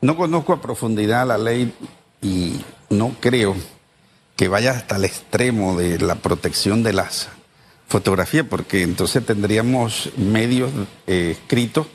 no 0.00 0.16
conozco 0.16 0.52
a 0.52 0.60
profundidad 0.60 1.26
la 1.26 1.38
ley 1.38 1.74
y 2.20 2.64
no 2.90 3.14
creo 3.20 3.56
que 4.36 4.48
vaya 4.48 4.72
hasta 4.72 4.96
el 4.96 5.04
extremo 5.04 5.76
de 5.76 5.98
la 5.98 6.16
protección 6.16 6.82
de 6.82 6.92
las 6.92 7.28
fotografía, 7.92 8.42
porque 8.42 8.82
entonces 8.82 9.24
tendríamos 9.24 10.10
medios 10.16 10.70
eh, 11.06 11.36
escritos 11.38 11.86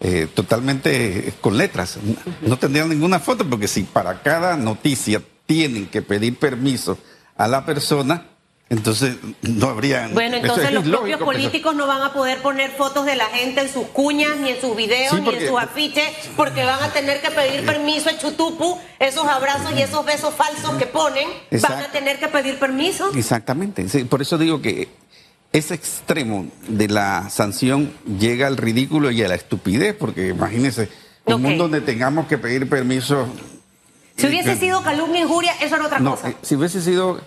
eh, 0.00 0.26
totalmente 0.32 1.34
con 1.42 1.58
letras. 1.58 1.98
No 2.40 2.58
tendrían 2.58 2.88
ninguna 2.88 3.20
foto, 3.20 3.48
porque 3.48 3.68
si 3.68 3.82
para 3.82 4.22
cada 4.22 4.56
noticia 4.56 5.22
tienen 5.52 5.86
que 5.86 6.00
pedir 6.00 6.38
permiso 6.38 6.96
a 7.36 7.46
la 7.46 7.66
persona, 7.66 8.24
entonces 8.70 9.16
no 9.42 9.68
habría... 9.68 10.08
Bueno, 10.08 10.38
entonces 10.38 10.64
es 10.64 10.72
los 10.72 10.84
propios 10.84 11.20
pues. 11.20 11.36
políticos 11.36 11.76
no 11.76 11.86
van 11.86 12.00
a 12.00 12.14
poder 12.14 12.38
poner 12.40 12.70
fotos 12.70 13.04
de 13.04 13.16
la 13.16 13.26
gente 13.26 13.60
en 13.60 13.70
sus 13.70 13.86
cuñas, 13.88 14.38
ni 14.38 14.48
en 14.48 14.60
sus 14.62 14.74
videos, 14.74 15.14
Sí, 15.14 15.20
ni 15.20 15.34
en 15.34 15.46
sus 15.46 15.60
afiches, 15.60 16.08
porque 16.38 16.64
van 16.64 16.82
a 16.82 16.90
tener 16.90 17.20
que 17.20 17.30
pedir 17.30 17.66
permiso 17.66 18.08
a 18.08 18.16
Chutupu, 18.16 18.78
esos 18.98 19.26
abrazos 19.26 19.72
y 19.76 19.82
esos 19.82 20.06
besos 20.06 20.32
falsos 20.34 20.74
que 20.76 20.86
ponen, 20.86 21.28
van 21.60 21.82
a 21.82 21.92
tener 21.92 22.18
que 22.18 22.28
pedir 22.28 22.58
permiso. 22.58 23.10
Exactamente. 23.14 23.86
sí, 23.90 24.04
por 24.04 24.22
eso 24.22 24.38
digo 24.38 24.62
que 24.62 24.88
ese 25.52 25.74
extremo 25.74 26.46
de 26.66 26.88
la 26.88 27.28
sanción 27.28 27.92
llega 28.18 28.46
al 28.46 28.56
ridículo 28.56 29.10
y 29.10 29.22
a 29.22 29.28
la 29.28 29.34
estupidez, 29.34 29.94
porque 29.94 30.28
imagínense, 30.28 30.88
un 31.26 31.42
mundo 31.42 31.64
donde 31.64 31.82
tengamos 31.82 32.26
que 32.26 32.38
pedir 32.38 32.66
permiso. 32.70 33.28
Si 34.22 34.28
hubiese 34.28 34.56
sido 34.56 34.82
calumnia 34.82 35.20
injuria, 35.22 35.52
eso 35.60 35.74
era 35.76 35.86
otra 35.86 35.98
No, 36.00 36.12
cosa. 36.12 36.30
eh, 36.30 36.36
si 36.42 36.54
hubiese 36.56 36.80
sido 36.80 37.20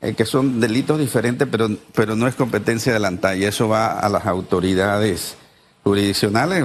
eh, 0.00 0.14
que 0.14 0.24
son 0.24 0.60
delitos 0.60 0.98
diferentes, 0.98 1.46
pero, 1.50 1.68
pero 1.94 2.14
no 2.16 2.26
es 2.26 2.34
competencia 2.34 2.92
de 2.92 2.98
la 3.00 3.08
ANTAI, 3.08 3.44
eso 3.44 3.68
va 3.68 3.98
a 3.98 4.08
las 4.08 4.26
autoridades 4.26 5.36
jurisdiccionales, 5.84 6.64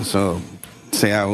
eso 0.00 0.40
sea 0.90 1.26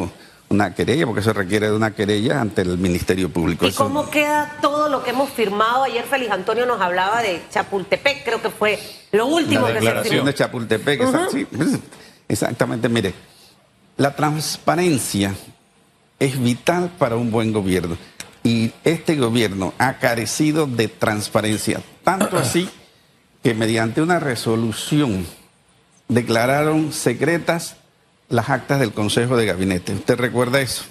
una 0.50 0.74
querella, 0.74 1.04
porque 1.06 1.20
eso 1.20 1.32
requiere 1.32 1.68
de 1.68 1.76
una 1.76 1.94
querella 1.94 2.40
ante 2.40 2.62
el 2.62 2.78
Ministerio 2.78 3.30
Público. 3.30 3.66
¿Y 3.66 3.68
Eso- 3.68 3.84
cómo 3.84 4.08
queda 4.10 4.56
todo 4.62 4.88
lo 4.88 5.02
que 5.04 5.10
hemos 5.10 5.30
firmado? 5.30 5.84
Ayer 5.84 6.04
Félix 6.04 6.30
Antonio 6.32 6.64
nos 6.66 6.80
hablaba 6.80 7.20
de 7.22 7.42
Chapultepec, 7.50 8.24
creo 8.24 8.40
que 8.42 8.50
fue 8.50 8.78
lo 9.12 9.26
último 9.26 9.62
La 9.62 9.66
que 9.68 9.72
se 9.74 9.80
declaración. 9.80 10.12
firmó. 10.14 10.26
de 10.26 10.34
Chapultepec, 10.34 11.00
exact- 11.02 11.30
sí, 11.32 11.44
pues, 11.44 11.68
exactamente, 12.28 12.88
mire, 12.88 13.12
la 13.98 14.14
transparencia 14.16 15.34
es 16.18 16.40
vital 16.42 16.90
para 16.98 17.16
un 17.16 17.30
buen 17.30 17.52
gobierno 17.52 17.96
y 18.42 18.72
este 18.84 19.16
gobierno 19.16 19.74
ha 19.78 19.98
carecido 19.98 20.66
de 20.66 20.88
transparencia, 20.88 21.80
tanto 22.04 22.38
así 22.38 22.68
que 23.42 23.54
mediante 23.54 24.02
una 24.02 24.18
resolución 24.18 25.26
declararon 26.08 26.92
secretas 26.92 27.76
las 28.28 28.50
actas 28.50 28.80
del 28.80 28.92
Consejo 28.92 29.36
de 29.36 29.46
Gabinete. 29.46 29.94
¿Usted 29.94 30.16
recuerda 30.16 30.60
eso? 30.60 30.84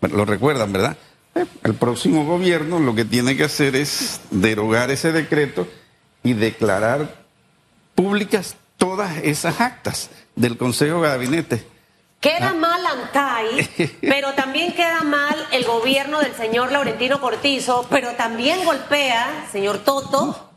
Bueno, 0.00 0.16
lo 0.16 0.24
recuerdan, 0.24 0.72
¿verdad? 0.72 0.96
Eh, 1.34 1.46
El 1.64 1.74
próximo 1.74 2.24
gobierno 2.24 2.78
lo 2.78 2.94
que 2.94 3.04
tiene 3.04 3.36
que 3.36 3.44
hacer 3.44 3.76
es 3.76 4.20
derogar 4.30 4.90
ese 4.90 5.12
decreto 5.12 5.68
y 6.22 6.32
declarar 6.32 7.24
públicas 7.94 8.56
todas 8.76 9.18
esas 9.18 9.60
actas 9.60 10.10
del 10.36 10.56
Consejo 10.56 11.02
de 11.02 11.08
Gabinete. 11.08 11.64
Queda 12.20 12.52
mal 12.52 12.84
Antay, 12.86 13.96
pero 14.02 14.34
también 14.34 14.72
queda 14.74 15.00
mal 15.02 15.34
el 15.52 15.64
gobierno 15.64 16.20
del 16.20 16.34
señor 16.34 16.70
Laurentino 16.70 17.20
Cortizo, 17.20 17.86
pero 17.88 18.12
también 18.12 18.64
golpea, 18.64 19.46
señor 19.50 19.78
Toto, 19.78 20.50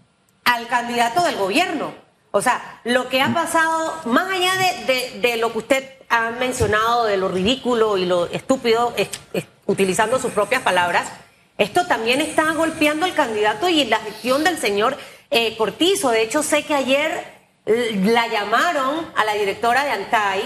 al 0.43 0.67
candidato 0.67 1.23
del 1.23 1.37
gobierno. 1.37 1.93
O 2.31 2.41
sea, 2.41 2.81
lo 2.83 3.07
que 3.07 3.21
ha 3.21 3.33
pasado, 3.33 3.93
más 4.05 4.29
allá 4.29 4.51
de, 4.55 4.85
de- 4.93 5.19
de 5.21 5.37
lo 5.37 5.51
que 5.53 5.59
usted 5.59 5.89
ha 6.09 6.31
mencionado, 6.31 7.05
de 7.05 7.15
lo 7.15 7.29
ridículo 7.29 7.97
y 7.97 8.05
lo 8.05 8.25
estúpido, 8.25 8.93
es- 8.97 9.09
es- 9.33 9.45
utilizando 9.65 10.19
sus 10.19 10.33
propias 10.33 10.63
palabras, 10.63 11.07
esto 11.57 11.85
también 11.87 12.19
está 12.19 12.51
golpeando 12.53 13.05
al 13.05 13.13
candidato 13.13 13.69
y 13.69 13.85
la 13.85 13.99
gestión 13.99 14.43
del 14.43 14.57
señor 14.57 14.97
eh, 15.29 15.55
Cortizo. 15.55 16.09
De 16.09 16.23
hecho, 16.23 16.43
sé 16.43 16.63
que 16.65 16.73
ayer 16.73 17.23
la 17.65 18.27
llamaron 18.27 19.07
a 19.15 19.23
la 19.23 19.33
directora 19.35 19.85
de 19.85 19.91
Antay 19.91 20.41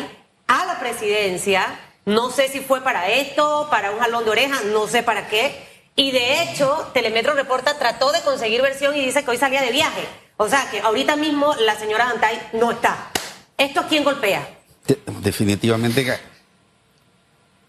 a 0.61 0.65
la 0.65 0.79
presidencia. 0.79 1.79
No 2.05 2.31
sé 2.31 2.47
si 2.47 2.59
fue 2.61 2.81
para 2.81 3.09
esto, 3.09 3.67
para 3.69 3.91
un 3.91 3.99
jalón 3.99 4.23
de 4.25 4.31
orejas, 4.31 4.63
no 4.65 4.87
sé 4.87 5.03
para 5.03 5.27
qué. 5.27 5.65
Y 5.95 6.11
de 6.11 6.43
hecho, 6.43 6.89
Telemetro 6.93 7.33
Reporta 7.33 7.77
trató 7.77 8.11
de 8.11 8.21
conseguir 8.21 8.61
versión 8.61 8.95
y 8.95 9.03
dice 9.05 9.23
que 9.25 9.31
hoy 9.31 9.37
salía 9.37 9.61
de 9.61 9.71
viaje. 9.71 10.05
O 10.37 10.47
sea, 10.47 10.69
que 10.69 10.79
ahorita 10.79 11.15
mismo 11.15 11.53
la 11.55 11.75
señora 11.75 12.09
Antay 12.09 12.39
no 12.53 12.71
está. 12.71 13.09
¿Esto 13.57 13.79
a 13.81 13.87
quién 13.87 14.03
golpea? 14.03 14.47
De- 14.85 14.99
definitivamente 15.21 16.17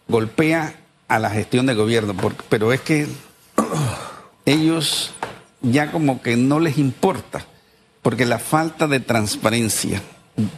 golpea 0.06 0.74
a 1.08 1.18
la 1.18 1.30
gestión 1.30 1.66
de 1.66 1.74
gobierno, 1.74 2.14
pero 2.48 2.72
es 2.72 2.80
que 2.82 3.06
ellos 4.44 5.12
ya 5.62 5.90
como 5.90 6.22
que 6.22 6.36
no 6.36 6.60
les 6.60 6.78
importa, 6.78 7.44
porque 8.02 8.24
la 8.26 8.38
falta 8.38 8.86
de 8.86 9.00
transparencia 9.00 10.02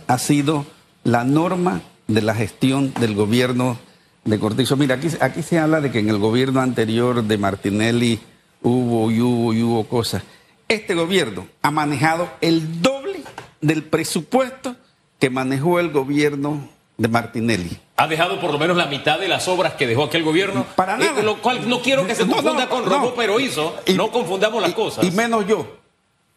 ha 0.07 0.19
sido 0.19 0.67
la 1.05 1.25
norma 1.25 1.81
de 2.15 2.23
la 2.23 2.35
gestión 2.35 2.93
del 3.01 3.15
gobierno 3.15 3.79
de 4.25 4.39
Cortizo. 4.39 4.77
Mira, 4.77 4.97
aquí, 4.97 5.09
aquí 5.21 5.43
se 5.43 5.59
habla 5.59 5.81
de 5.81 5.91
que 5.91 5.99
en 6.01 6.09
el 6.09 6.19
gobierno 6.19 6.61
anterior 6.61 7.23
de 7.25 7.39
Martinelli 7.39 8.21
hubo 8.63 9.11
y 9.11 9.21
hubo 9.21 9.53
y 9.55 9.63
hubo 9.63 9.85
cosas. 9.85 10.23
Este 10.69 10.95
gobierno 10.95 11.47
ha 11.63 11.71
manejado 11.71 12.29
el 12.41 12.83
doble 12.83 13.21
del 13.61 13.83
presupuesto 13.83 14.77
que 15.19 15.31
manejó 15.31 15.81
el 15.81 15.91
gobierno 15.91 16.69
de 16.97 17.09
Martinelli. 17.09 17.79
Ha 17.97 18.07
dejado 18.09 18.41
por 18.41 18.53
lo 18.53 18.59
menos 18.59 18.77
la 18.77 18.87
mitad 18.87 19.19
de 19.19 19.29
las 19.29 19.49
obras 19.49 19.75
que 19.75 19.87
dejó 19.87 20.05
aquel 20.05 20.23
gobierno. 20.23 20.67
Para 20.77 20.97
Eh, 20.97 20.99
nada. 21.07 21.23
lo 21.23 21.41
cual 21.41 21.69
no 21.69 21.81
quiero 21.81 22.07
que 22.07 22.15
se 22.15 22.27
confunda 22.27 22.65
no, 22.65 22.69
con 22.71 22.85
no. 22.85 22.91
robó 22.91 23.15
pero 23.15 23.41
hizo. 23.41 23.75
Y- 23.87 23.95
no 23.95 24.11
confundamos 24.11 24.61
las 24.63 24.71
y- 24.71 24.75
cosas. 24.75 25.05
Y 25.05 25.11
menos 25.11 25.47
yo. 25.47 25.77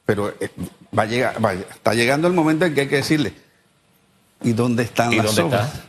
Pero 0.06 0.30
eh, 0.40 0.50
va 0.98 1.04
a 1.04 1.06
llegar, 1.06 1.44
va- 1.44 1.54
está 1.54 1.94
llegando 1.94 2.28
el 2.28 2.34
momento 2.34 2.66
en 2.66 2.74
que 2.74 2.82
hay 2.82 2.88
que 2.88 2.98
decirle, 2.98 3.34
¿y 4.44 4.54
dónde 4.54 4.84
están 4.84 5.14
¿Y 5.14 5.18
las 5.18 5.28
dónde 5.28 5.42
obras? 5.44 5.74
está? 5.74 5.86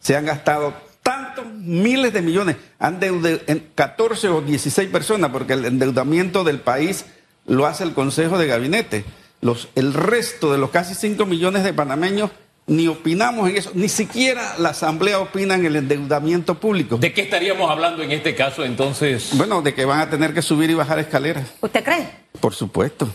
Se 0.00 0.16
han 0.16 0.24
gastado 0.26 0.74
tantos 1.02 1.46
miles 1.54 2.12
de 2.12 2.22
millones, 2.22 2.56
han 2.78 3.00
deude- 3.00 3.42
en 3.46 3.68
14 3.74 4.28
o 4.28 4.40
16 4.42 4.88
personas, 4.90 5.30
porque 5.30 5.54
el 5.54 5.64
endeudamiento 5.64 6.44
del 6.44 6.60
país 6.60 7.06
lo 7.46 7.66
hace 7.66 7.84
el 7.84 7.94
Consejo 7.94 8.38
de 8.38 8.46
Gabinete. 8.46 9.04
Los, 9.40 9.68
el 9.74 9.94
resto 9.94 10.52
de 10.52 10.58
los 10.58 10.70
casi 10.70 10.94
5 10.94 11.24
millones 11.26 11.64
de 11.64 11.72
panameños 11.72 12.30
ni 12.66 12.86
opinamos 12.86 13.48
en 13.48 13.56
eso, 13.56 13.70
ni 13.72 13.88
siquiera 13.88 14.56
la 14.58 14.70
Asamblea 14.70 15.20
opina 15.20 15.54
en 15.54 15.64
el 15.64 15.76
endeudamiento 15.76 16.56
público. 16.60 16.98
¿De 16.98 17.14
qué 17.14 17.22
estaríamos 17.22 17.70
hablando 17.70 18.02
en 18.02 18.10
este 18.10 18.34
caso 18.34 18.62
entonces? 18.62 19.30
Bueno, 19.34 19.62
de 19.62 19.72
que 19.72 19.86
van 19.86 20.00
a 20.00 20.10
tener 20.10 20.34
que 20.34 20.42
subir 20.42 20.68
y 20.68 20.74
bajar 20.74 20.98
escaleras. 20.98 21.48
¿Usted 21.62 21.82
cree? 21.82 22.10
Por 22.40 22.54
supuesto. 22.54 23.08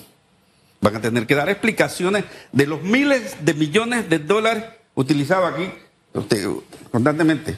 Van 0.82 0.96
a 0.96 1.02
tener 1.02 1.28
que 1.28 1.36
dar 1.36 1.50
explicaciones 1.50 2.24
de 2.52 2.66
los 2.66 2.82
miles 2.82 3.36
de 3.46 3.54
millones 3.54 4.10
de 4.10 4.18
dólares 4.20 4.64
utilizados 4.96 5.54
aquí 5.54 5.70
usted, 6.14 6.48
constantemente. 6.92 7.58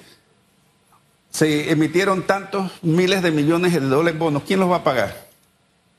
Se 1.30 1.70
emitieron 1.70 2.24
tantos 2.24 2.72
miles 2.82 3.22
de 3.22 3.32
millones 3.32 3.74
de 3.74 3.82
dólares 3.82 4.18
bonos. 4.18 4.44
¿Quién 4.48 4.60
los 4.60 4.72
va 4.72 4.78
a 4.78 4.84
pagar? 4.84 5.26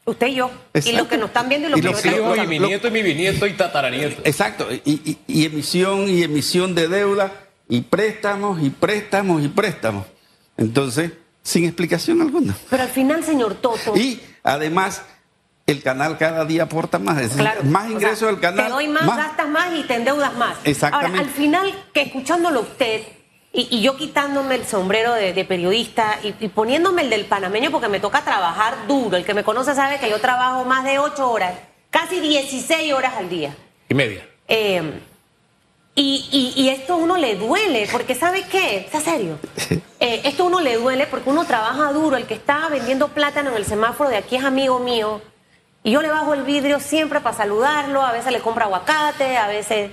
Usted 0.07 0.29
y 0.29 0.35
yo. 0.37 0.51
Y 0.85 0.93
los 0.93 1.09
que 1.09 1.19
nos 1.19 1.29
están 1.29 1.49
viendo 1.49 1.69
y 1.69 1.71
los 1.73 1.79
Y 1.79 1.83
que 1.83 1.89
los 1.89 1.95
nos 1.95 2.03
Sí, 2.03 2.09
están 2.09 2.25
hijos, 2.33 2.39
y 2.45 2.47
mi 2.49 2.59
nieto 2.61 2.89
y 2.89 2.91
mi 2.91 3.03
bisnieto 3.03 3.47
y 3.47 3.53
tataranieto. 3.53 4.23
Exacto. 4.25 4.67
Y, 4.73 4.79
y- 5.05 5.19
y 5.27 5.45
emisión 5.45 6.09
y 6.09 6.23
emisión 6.23 6.75
de 6.75 6.89
deuda 6.89 7.33
y 7.69 7.81
préstamos 7.83 8.63
y 8.63 8.71
préstamos 8.71 9.43
y 9.45 9.49
préstamos. 9.49 10.07
Entonces, 10.57 11.11
sin 11.43 11.65
explicación 11.65 12.23
alguna. 12.23 12.57
Pero 12.71 12.85
al 12.85 12.89
final, 12.89 13.23
señor 13.25 13.57
Toto. 13.57 13.95
Y 13.97 14.21
además, 14.43 15.03
el 15.67 15.83
canal 15.83 16.17
cada 16.17 16.45
día 16.45 16.63
aporta 16.65 16.99
más. 17.01 17.17
Es 17.17 17.23
decir, 17.31 17.41
Claro. 17.41 17.63
más 17.65 17.87
O 17.89 17.91
ingresos 17.93 18.19
sea, 18.21 18.29
del 18.29 18.41
canal. 18.41 18.67
Te 18.67 18.73
doy 18.73 18.89
más, 18.89 19.05
gastas 19.17 19.49
más 19.49 19.75
y 19.75 19.83
te 19.83 19.95
endeudas 19.97 20.33
más. 20.35 20.57
Exactamente. 20.65 21.19
Ahora, 21.19 21.29
al 21.29 21.35
final, 21.35 21.75
que 21.93 22.03
escuchándolo 22.03 22.61
a 22.61 22.63
usted 22.63 23.03
y, 23.53 23.67
y 23.77 23.81
yo 23.83 23.97
quitándome 23.97 24.55
el 24.55 24.67
sombrero 24.67 25.13
de, 25.15 25.33
de 25.33 25.45
periodista 25.45 26.19
y, 26.23 26.35
y 26.39 26.49
poniéndome 26.49 27.03
el 27.03 27.11
del 27.11 27.25
panameño 27.25 27.73
porque 27.73 27.89
me 27.89 27.99
toca 27.99 28.23
trabajar 28.23 28.87
duro. 28.87 29.17
El 29.17 29.25
que 29.25 29.35
me 29.35 29.43
conoce 29.43 29.75
sabe 29.75 29.99
que 29.99 30.09
yo 30.09 30.21
trabajo 30.21 30.65
más 30.65 30.85
de 30.85 31.01
8 31.01 31.29
horas, 31.31 31.55
casi 31.91 32.21
16 32.21 32.93
horas 32.93 33.15
al 33.17 33.29
día. 33.29 33.57
Y 33.89 33.95
media. 33.95 34.25
Eh, 34.47 35.01
y, 35.97 36.29
y- 36.57 36.63
y 36.63 36.69
esto 36.69 36.93
a 36.93 36.97
uno 36.97 37.17
le 37.17 37.35
duele, 37.37 37.89
porque 37.91 38.15
¿sabe 38.15 38.45
qué? 38.49 38.77
Está 38.77 39.01
serio. 39.01 39.39
Eh, 39.99 40.21
esto 40.25 40.45
a 40.45 40.47
uno 40.47 40.61
le 40.61 40.77
duele 40.77 41.07
porque 41.07 41.31
uno 41.31 41.45
trabaja 41.45 41.91
duro. 41.93 42.17
El 42.17 42.27
que 42.27 42.35
está 42.35 42.69
vendiendo 42.69 43.09
plátano 43.09 43.51
en 43.51 43.57
el 43.57 43.65
semáforo 43.65 44.11
de 44.11 44.17
aquí 44.19 44.37
es 44.37 44.45
amigo 44.45 44.79
mío. 44.79 45.21
Y 45.87 45.93
yo 45.93 46.03
le 46.03 46.11
bajo 46.11 46.35
el 46.35 46.43
vidrio 46.43 46.81
siempre 46.81 47.21
para 47.21 47.37
saludarlo. 47.37 48.03
A 48.03 48.11
veces 48.11 48.33
le 48.33 48.41
compro 48.41 48.65
aguacate, 48.65 49.37
a 49.37 49.47
veces. 49.47 49.93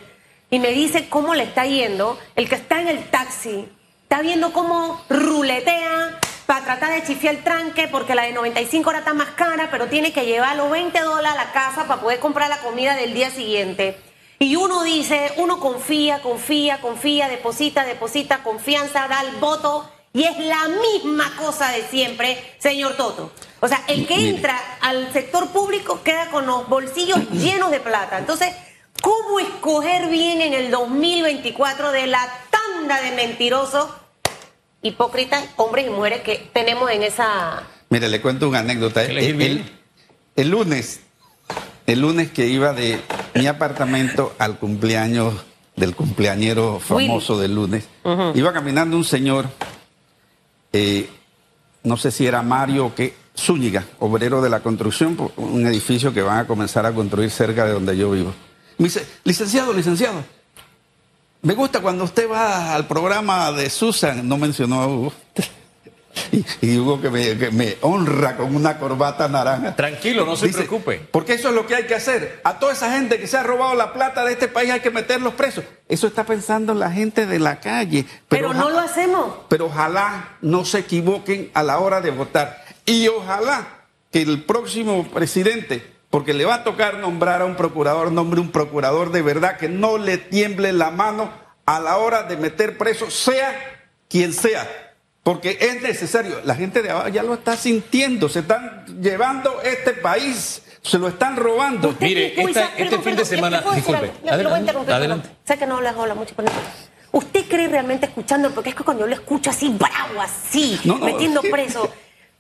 Y 0.50 0.58
me 0.58 0.72
dice 0.72 1.08
cómo 1.08 1.36
le 1.36 1.44
está 1.44 1.68
yendo. 1.68 2.18
El 2.36 2.50
que 2.50 2.56
está 2.56 2.82
en 2.82 2.88
el 2.88 3.12
taxi 3.12 3.70
está 4.02 4.24
viendo 4.24 4.52
cómo 4.54 5.00
ruletea 5.08 6.20
para 6.48 6.66
tratar 6.66 6.94
de 6.94 7.04
chifiar 7.04 7.36
el 7.36 7.44
tranque 7.44 7.88
porque 7.88 8.16
la 8.16 8.24
de 8.24 8.34
95 8.34 8.90
ahora 8.90 9.00
está 9.00 9.14
más 9.14 9.30
cara, 9.36 9.68
pero 9.70 9.86
tiene 9.86 10.12
que 10.12 10.26
llevar 10.26 10.56
los 10.56 10.72
20 10.72 11.00
dólares 11.00 11.40
a 11.40 11.46
la 11.46 11.52
casa 11.52 11.86
para 11.86 12.02
poder 12.02 12.18
comprar 12.18 12.50
la 12.50 12.58
comida 12.58 12.96
del 12.96 13.14
día 13.14 13.30
siguiente. 13.30 13.96
Y 14.40 14.56
uno 14.56 14.82
dice, 14.82 15.32
uno 15.38 15.60
confía, 15.60 16.24
confía, 16.24 16.82
confía, 16.82 17.28
deposita, 17.28 17.86
deposita, 17.86 18.42
confianza, 18.42 19.08
da 19.08 19.22
el 19.22 19.36
voto. 19.36 19.88
Y 20.12 20.24
es 20.24 20.40
la 20.40 20.70
misma 20.70 21.36
cosa 21.38 21.72
de 21.72 21.84
siempre, 21.84 22.56
señor 22.58 22.98
Toto. 22.98 23.32
O 23.64 23.68
sea, 23.70 23.82
el 23.88 24.06
que 24.06 24.18
Mire. 24.18 24.30
entra 24.32 24.60
al 24.82 25.14
sector 25.14 25.48
público 25.52 26.04
queda 26.04 26.30
con 26.30 26.46
los 26.46 26.68
bolsillos 26.68 27.18
llenos 27.32 27.72
de 27.72 27.80
plata. 27.80 28.20
Entonces, 28.20 28.50
¿cómo 29.02 29.40
escoger 29.40 30.10
bien 30.10 30.42
en 30.42 30.54
el 30.54 30.70
2024 30.70 31.94
de 31.94 32.08
la 32.08 32.28
tanda 32.52 33.02
de 33.02 33.12
mentirosos, 33.16 33.88
hipócritas, 34.82 35.46
hombres 35.56 35.88
y 35.88 35.92
mujeres 35.92 36.24
que 36.24 36.50
tenemos 36.52 36.92
en 36.92 37.04
esa 37.04 37.64
Mire, 37.90 38.10
le 38.10 38.22
cuento 38.22 38.50
una 38.50 38.60
anécdota. 38.60 39.02
el 39.02 40.50
lunes, 40.50 41.00
el 41.88 42.02
lunes 42.02 42.32
que 42.32 42.48
iba 42.48 42.74
de 42.74 43.00
mi 43.34 43.48
apartamento 43.48 44.36
al 44.40 44.60
cumpleaños 44.60 45.36
del 45.78 45.96
cumpleañero 45.96 46.82
famoso 46.82 47.40
del 47.40 47.56
lunes, 47.56 47.88
iba 48.34 48.52
caminando 48.52 48.98
un 48.98 49.06
señor, 49.06 49.48
eh, 50.74 51.10
no 51.84 51.96
sé 51.96 52.12
si 52.12 52.28
era 52.28 52.42
Mario 52.42 52.88
o 52.88 52.96
qué, 52.96 53.23
Zúñiga, 53.38 53.86
obrero 54.00 54.42
de 54.42 54.50
la 54.50 54.60
construcción, 54.60 55.18
un 55.38 55.66
edificio 55.66 56.14
que 56.14 56.22
van 56.22 56.40
a 56.40 56.48
comenzar 56.48 56.86
a 56.86 56.94
construir 56.94 57.32
cerca 57.32 57.66
de 57.66 57.74
donde 57.74 57.98
yo 57.98 58.12
vivo. 58.12 58.34
Me 58.78 58.86
dice, 58.86 59.06
licenciado, 59.24 59.74
licenciado, 59.74 60.24
me 61.42 61.56
gusta 61.56 61.82
cuando 61.82 62.06
usted 62.06 62.30
va 62.30 62.74
al 62.74 62.88
programa 62.88 63.52
de 63.52 63.70
Susan, 63.70 64.28
no 64.28 64.38
mencionó 64.38 64.82
a 64.82 64.88
Hugo. 64.88 65.14
Y, 66.32 66.46
y 66.62 66.78
Hugo 66.78 67.02
que 67.02 67.10
me, 67.10 67.38
que 67.40 67.50
me 67.50 67.78
honra 67.82 68.38
con 68.38 68.56
una 68.56 68.78
corbata 68.78 69.28
naranja. 69.28 69.76
Tranquilo, 69.76 70.28
no 70.28 70.36
se 70.36 70.46
Dice, 70.46 70.60
preocupe. 70.60 71.08
Porque 71.12 71.34
eso 71.34 71.50
es 71.50 71.56
lo 71.56 71.66
que 71.66 71.74
hay 71.74 71.88
que 71.88 71.96
hacer. 71.96 72.40
A 72.44 72.60
toda 72.60 72.74
esa 72.74 72.92
gente 72.92 73.20
que 73.20 73.26
se 73.26 73.36
ha 73.36 73.42
robado 73.42 73.74
la 73.74 73.94
plata 73.94 74.24
de 74.24 74.34
este 74.34 74.48
país 74.48 74.70
hay 74.70 74.80
que 74.82 74.92
meterlos 74.92 75.34
presos. 75.34 75.64
Eso 75.90 76.06
está 76.06 76.24
pensando 76.24 76.76
la 76.76 76.92
gente 76.92 77.26
de 77.26 77.40
la 77.40 77.60
calle. 77.60 78.06
Pero 78.30 78.54
no 78.54 78.70
lo 78.70 78.80
hacemos. 78.80 79.38
Pero 79.50 79.66
ojalá 79.66 80.38
no 80.42 80.66
se 80.66 80.80
equivoquen 80.80 81.50
a 81.56 81.64
la 81.64 81.80
hora 81.80 82.00
de 82.00 82.12
votar. 82.12 82.63
Y 82.86 83.08
ojalá 83.08 83.68
que 84.12 84.22
el 84.22 84.44
próximo 84.44 85.08
presidente, 85.08 85.86
porque 86.10 86.34
le 86.34 86.46
va 86.46 86.56
a 86.56 86.64
tocar 86.64 86.98
nombrar 87.00 87.42
a 87.42 87.46
un 87.46 87.56
procurador, 87.56 88.12
nombre 88.12 88.40
un 88.40 88.52
procurador 88.52 89.12
de 89.12 89.22
verdad 89.22 89.58
que 89.58 89.70
no 89.70 89.98
le 89.98 90.18
tiemble 90.18 90.74
la 90.74 90.92
mano 90.92 91.32
a 91.66 91.80
la 91.80 91.98
hora 91.98 92.24
de 92.24 92.38
meter 92.38 92.78
preso, 92.78 93.10
sea 93.10 93.56
quien 94.10 94.34
sea. 94.34 94.68
Porque 95.24 95.58
es 95.62 95.82
necesario. 95.82 96.42
La 96.44 96.54
gente 96.54 96.82
de 96.82 96.90
abajo 96.92 97.08
ya 97.08 97.24
lo 97.24 97.36
está 97.36 97.56
sintiendo. 97.56 98.28
Se 98.28 98.40
están 98.40 98.86
llevando 99.02 99.62
este 99.62 99.94
país. 99.94 100.62
Se 100.82 101.00
lo 101.00 101.08
están 101.08 101.38
robando. 101.38 101.90
Usted 101.90 102.06
Mire, 102.06 102.42
esta- 102.42 102.74
este 102.78 102.98
fin 103.00 103.16
de 103.16 103.22
¿le- 103.22 103.26
semana- 103.26 103.64
disculpe, 103.74 104.12
lo 104.22 104.32
adelante. 104.94 105.30
Sé 105.46 105.58
que 105.58 105.66
no 105.66 105.80
les 105.80 105.94
habla 105.96 106.14
mucho 106.14 106.36
con 106.36 106.46
esto. 106.46 106.60
¿Usted 107.14 107.46
cree 107.48 107.70
realmente 107.70 108.08
escuchando? 108.08 108.52
Porque 108.52 108.72
es 108.72 108.76
que 108.76 108.84
cuando 108.84 109.04
yo 109.04 109.08
lo 109.08 109.14
escucho 109.14 109.50
así, 109.50 109.70
bravo, 109.70 110.20
así, 110.22 110.78
No, 110.84 110.98
no. 110.98 111.06
metiendo 111.06 111.42
preso, 111.42 111.90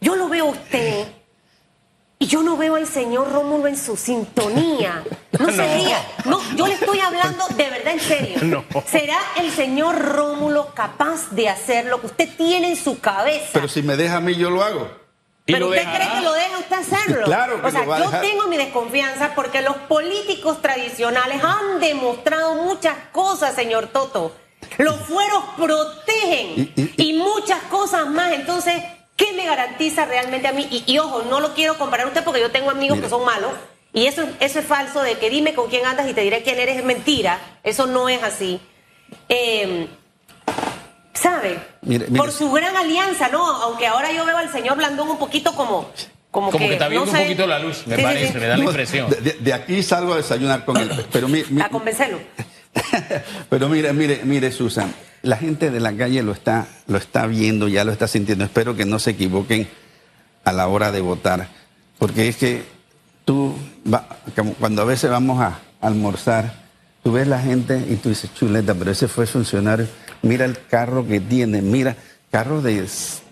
yo 0.03 0.15
lo 0.15 0.27
veo 0.29 0.47
a 0.47 0.51
usted 0.51 1.07
y 2.19 2.27
yo 2.27 2.41
no 2.43 2.55
veo 2.55 2.75
al 2.75 2.87
señor 2.87 3.31
Rómulo 3.33 3.67
en 3.67 3.77
su 3.77 3.97
sintonía. 3.97 5.03
No, 5.39 5.49
se 5.51 5.57
No. 5.67 5.75
ría. 5.75 5.97
No, 6.25 6.41
yo 6.55 6.67
le 6.67 6.75
estoy 6.75 6.99
hablando 6.99 7.45
de 7.49 7.69
verdad 7.69 7.93
en 7.93 7.99
serio. 7.99 8.37
No. 8.43 8.63
¿Será 8.89 9.17
el 9.37 9.51
señor 9.51 9.97
Rómulo 9.99 10.73
capaz 10.73 11.29
de 11.31 11.49
hacer 11.49 11.85
lo 11.87 11.99
que 11.99 12.07
usted 12.07 12.29
tiene 12.37 12.69
en 12.69 12.75
su 12.77 12.99
cabeza? 12.99 13.49
Pero 13.53 13.67
si 13.67 13.81
me 13.81 13.95
deja 13.97 14.17
a 14.17 14.21
mí, 14.21 14.35
yo 14.35 14.49
lo 14.49 14.63
hago. 14.63 14.89
Y 15.45 15.51
Pero 15.51 15.67
usted 15.67 15.79
dejará. 15.81 16.05
cree 16.05 16.17
que 16.19 16.21
lo 16.23 16.31
deja 16.33 16.57
usted 16.59 16.75
hacerlo. 16.77 17.23
Claro 17.25 17.59
que 17.61 17.67
o 17.67 17.71
sea, 17.71 17.81
lo 17.81 17.87
va 17.87 17.95
a 17.97 17.99
yo 17.99 18.05
dejar. 18.05 18.21
tengo 18.21 18.47
mi 18.47 18.55
desconfianza 18.55 19.33
porque 19.35 19.61
los 19.61 19.75
políticos 19.75 20.61
tradicionales 20.61 21.43
han 21.43 21.81
demostrado 21.81 22.55
muchas 22.55 22.95
cosas, 23.11 23.53
señor 23.53 23.87
Toto. 23.87 24.33
Los 24.77 24.95
fueros 25.01 25.43
protegen 25.57 26.71
Y- 26.75 26.81
y, 26.81 27.09
y- 27.09 27.13
muchas 27.17 27.61
cosas 27.63 28.07
más. 28.07 28.31
Entonces, 28.31 28.81
¿qué 29.25 29.33
me 29.33 29.45
garantiza 29.45 30.05
realmente 30.05 30.47
a 30.47 30.51
mí? 30.53 30.67
Y, 30.71 30.83
y 30.91 30.99
ojo, 30.99 31.23
no 31.29 31.39
lo 31.39 31.53
quiero 31.53 31.77
comparar 31.77 32.05
a 32.07 32.09
usted 32.09 32.23
porque 32.23 32.41
yo 32.41 32.51
tengo 32.51 32.71
amigos 32.71 32.99
que 32.99 33.09
son 33.09 33.23
malos. 33.25 33.51
Y 33.93 34.07
eso, 34.07 34.27
eso 34.39 34.59
es 34.59 34.65
falso 34.65 35.01
de 35.03 35.17
que 35.19 35.29
dime 35.29 35.53
con 35.53 35.69
quién 35.69 35.85
andas 35.85 36.07
y 36.09 36.13
te 36.13 36.21
diré 36.21 36.41
quién 36.41 36.59
eres. 36.59 36.77
Es 36.77 36.83
mentira. 36.83 37.39
Eso 37.63 37.85
no 37.85 38.09
es 38.09 38.23
así. 38.23 38.59
Eh, 39.29 39.87
¿Sabe? 41.13 41.59
Mire, 41.83 42.05
mire. 42.07 42.17
Por 42.17 42.31
su 42.31 42.51
gran 42.51 42.75
alianza, 42.75 43.29
¿no? 43.29 43.45
Aunque 43.45 43.85
ahora 43.87 44.11
yo 44.11 44.25
veo 44.25 44.37
al 44.37 44.51
señor 44.51 44.77
Blandón 44.77 45.09
un 45.09 45.17
poquito 45.19 45.53
como... 45.55 45.91
Como, 46.31 46.49
Como 46.49 46.65
que 46.67 46.73
está 46.73 46.87
viendo 46.87 47.05
no 47.05 47.11
un 47.11 47.15
sé. 47.17 47.23
poquito 47.25 47.45
la 47.45 47.59
luz, 47.59 47.83
me 47.85 47.95
Sí, 47.95 48.01
parece, 48.01 48.33
sí. 48.33 48.37
me 48.39 48.47
da 48.47 48.57
la 48.57 48.63
impresión. 48.63 49.15
De 49.39 49.53
aquí 49.53 49.83
salgo 49.83 50.13
a 50.13 50.17
desayunar 50.17 50.65
con 50.65 50.77
él. 50.77 50.89
Pero, 51.11 51.27
mi- 51.27 51.43
mi- 51.51 51.61
A 51.61 51.69
convencerlo. 51.69 52.17
pero 53.49 53.69
mire, 53.69 53.93
mire, 53.93 54.21
mire, 54.23 54.51
Susan, 54.51 54.93
la 55.21 55.37
gente 55.37 55.71
de 55.71 55.79
la 55.79 55.95
calle 55.95 56.23
lo 56.23 56.31
está, 56.31 56.67
lo 56.87 56.97
está 56.97 57.27
viendo, 57.27 57.67
ya 57.67 57.83
lo 57.83 57.91
está 57.91 58.07
sintiendo. 58.07 58.43
Espero 58.45 58.75
que 58.75 58.85
no 58.85 58.99
se 58.99 59.11
equivoquen 59.11 59.67
a 60.43 60.51
la 60.51 60.67
hora 60.67 60.91
de 60.91 61.01
votar. 61.01 61.47
Porque 61.99 62.27
es 62.27 62.37
que 62.37 62.63
tú, 63.25 63.55
va- 63.91 64.07
cuando 64.59 64.81
a 64.81 64.85
veces 64.85 65.09
vamos 65.09 65.39
a 65.41 65.59
almorzar, 65.81 66.63
tú 67.03 67.11
ves 67.13 67.27
la 67.27 67.39
gente 67.39 67.85
y 67.89 67.95
tú 67.95 68.09
dices, 68.09 68.33
chuleta, 68.33 68.73
pero 68.73 68.91
ese 68.91 69.07
fue 69.07 69.25
funcionario. 69.27 69.87
Mira 70.21 70.45
el 70.45 70.57
carro 70.67 71.07
que 71.07 71.19
tiene, 71.19 71.61
mira, 71.61 71.95
carro 72.31 72.61
de 72.61 72.85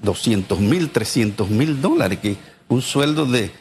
200 0.04 0.60
mil, 0.60 0.90
300 0.92 1.50
mil 1.50 1.82
dólares, 1.82 2.20
que 2.20 2.38
un 2.70 2.82
sueldo 2.82 3.26
de 3.26 3.52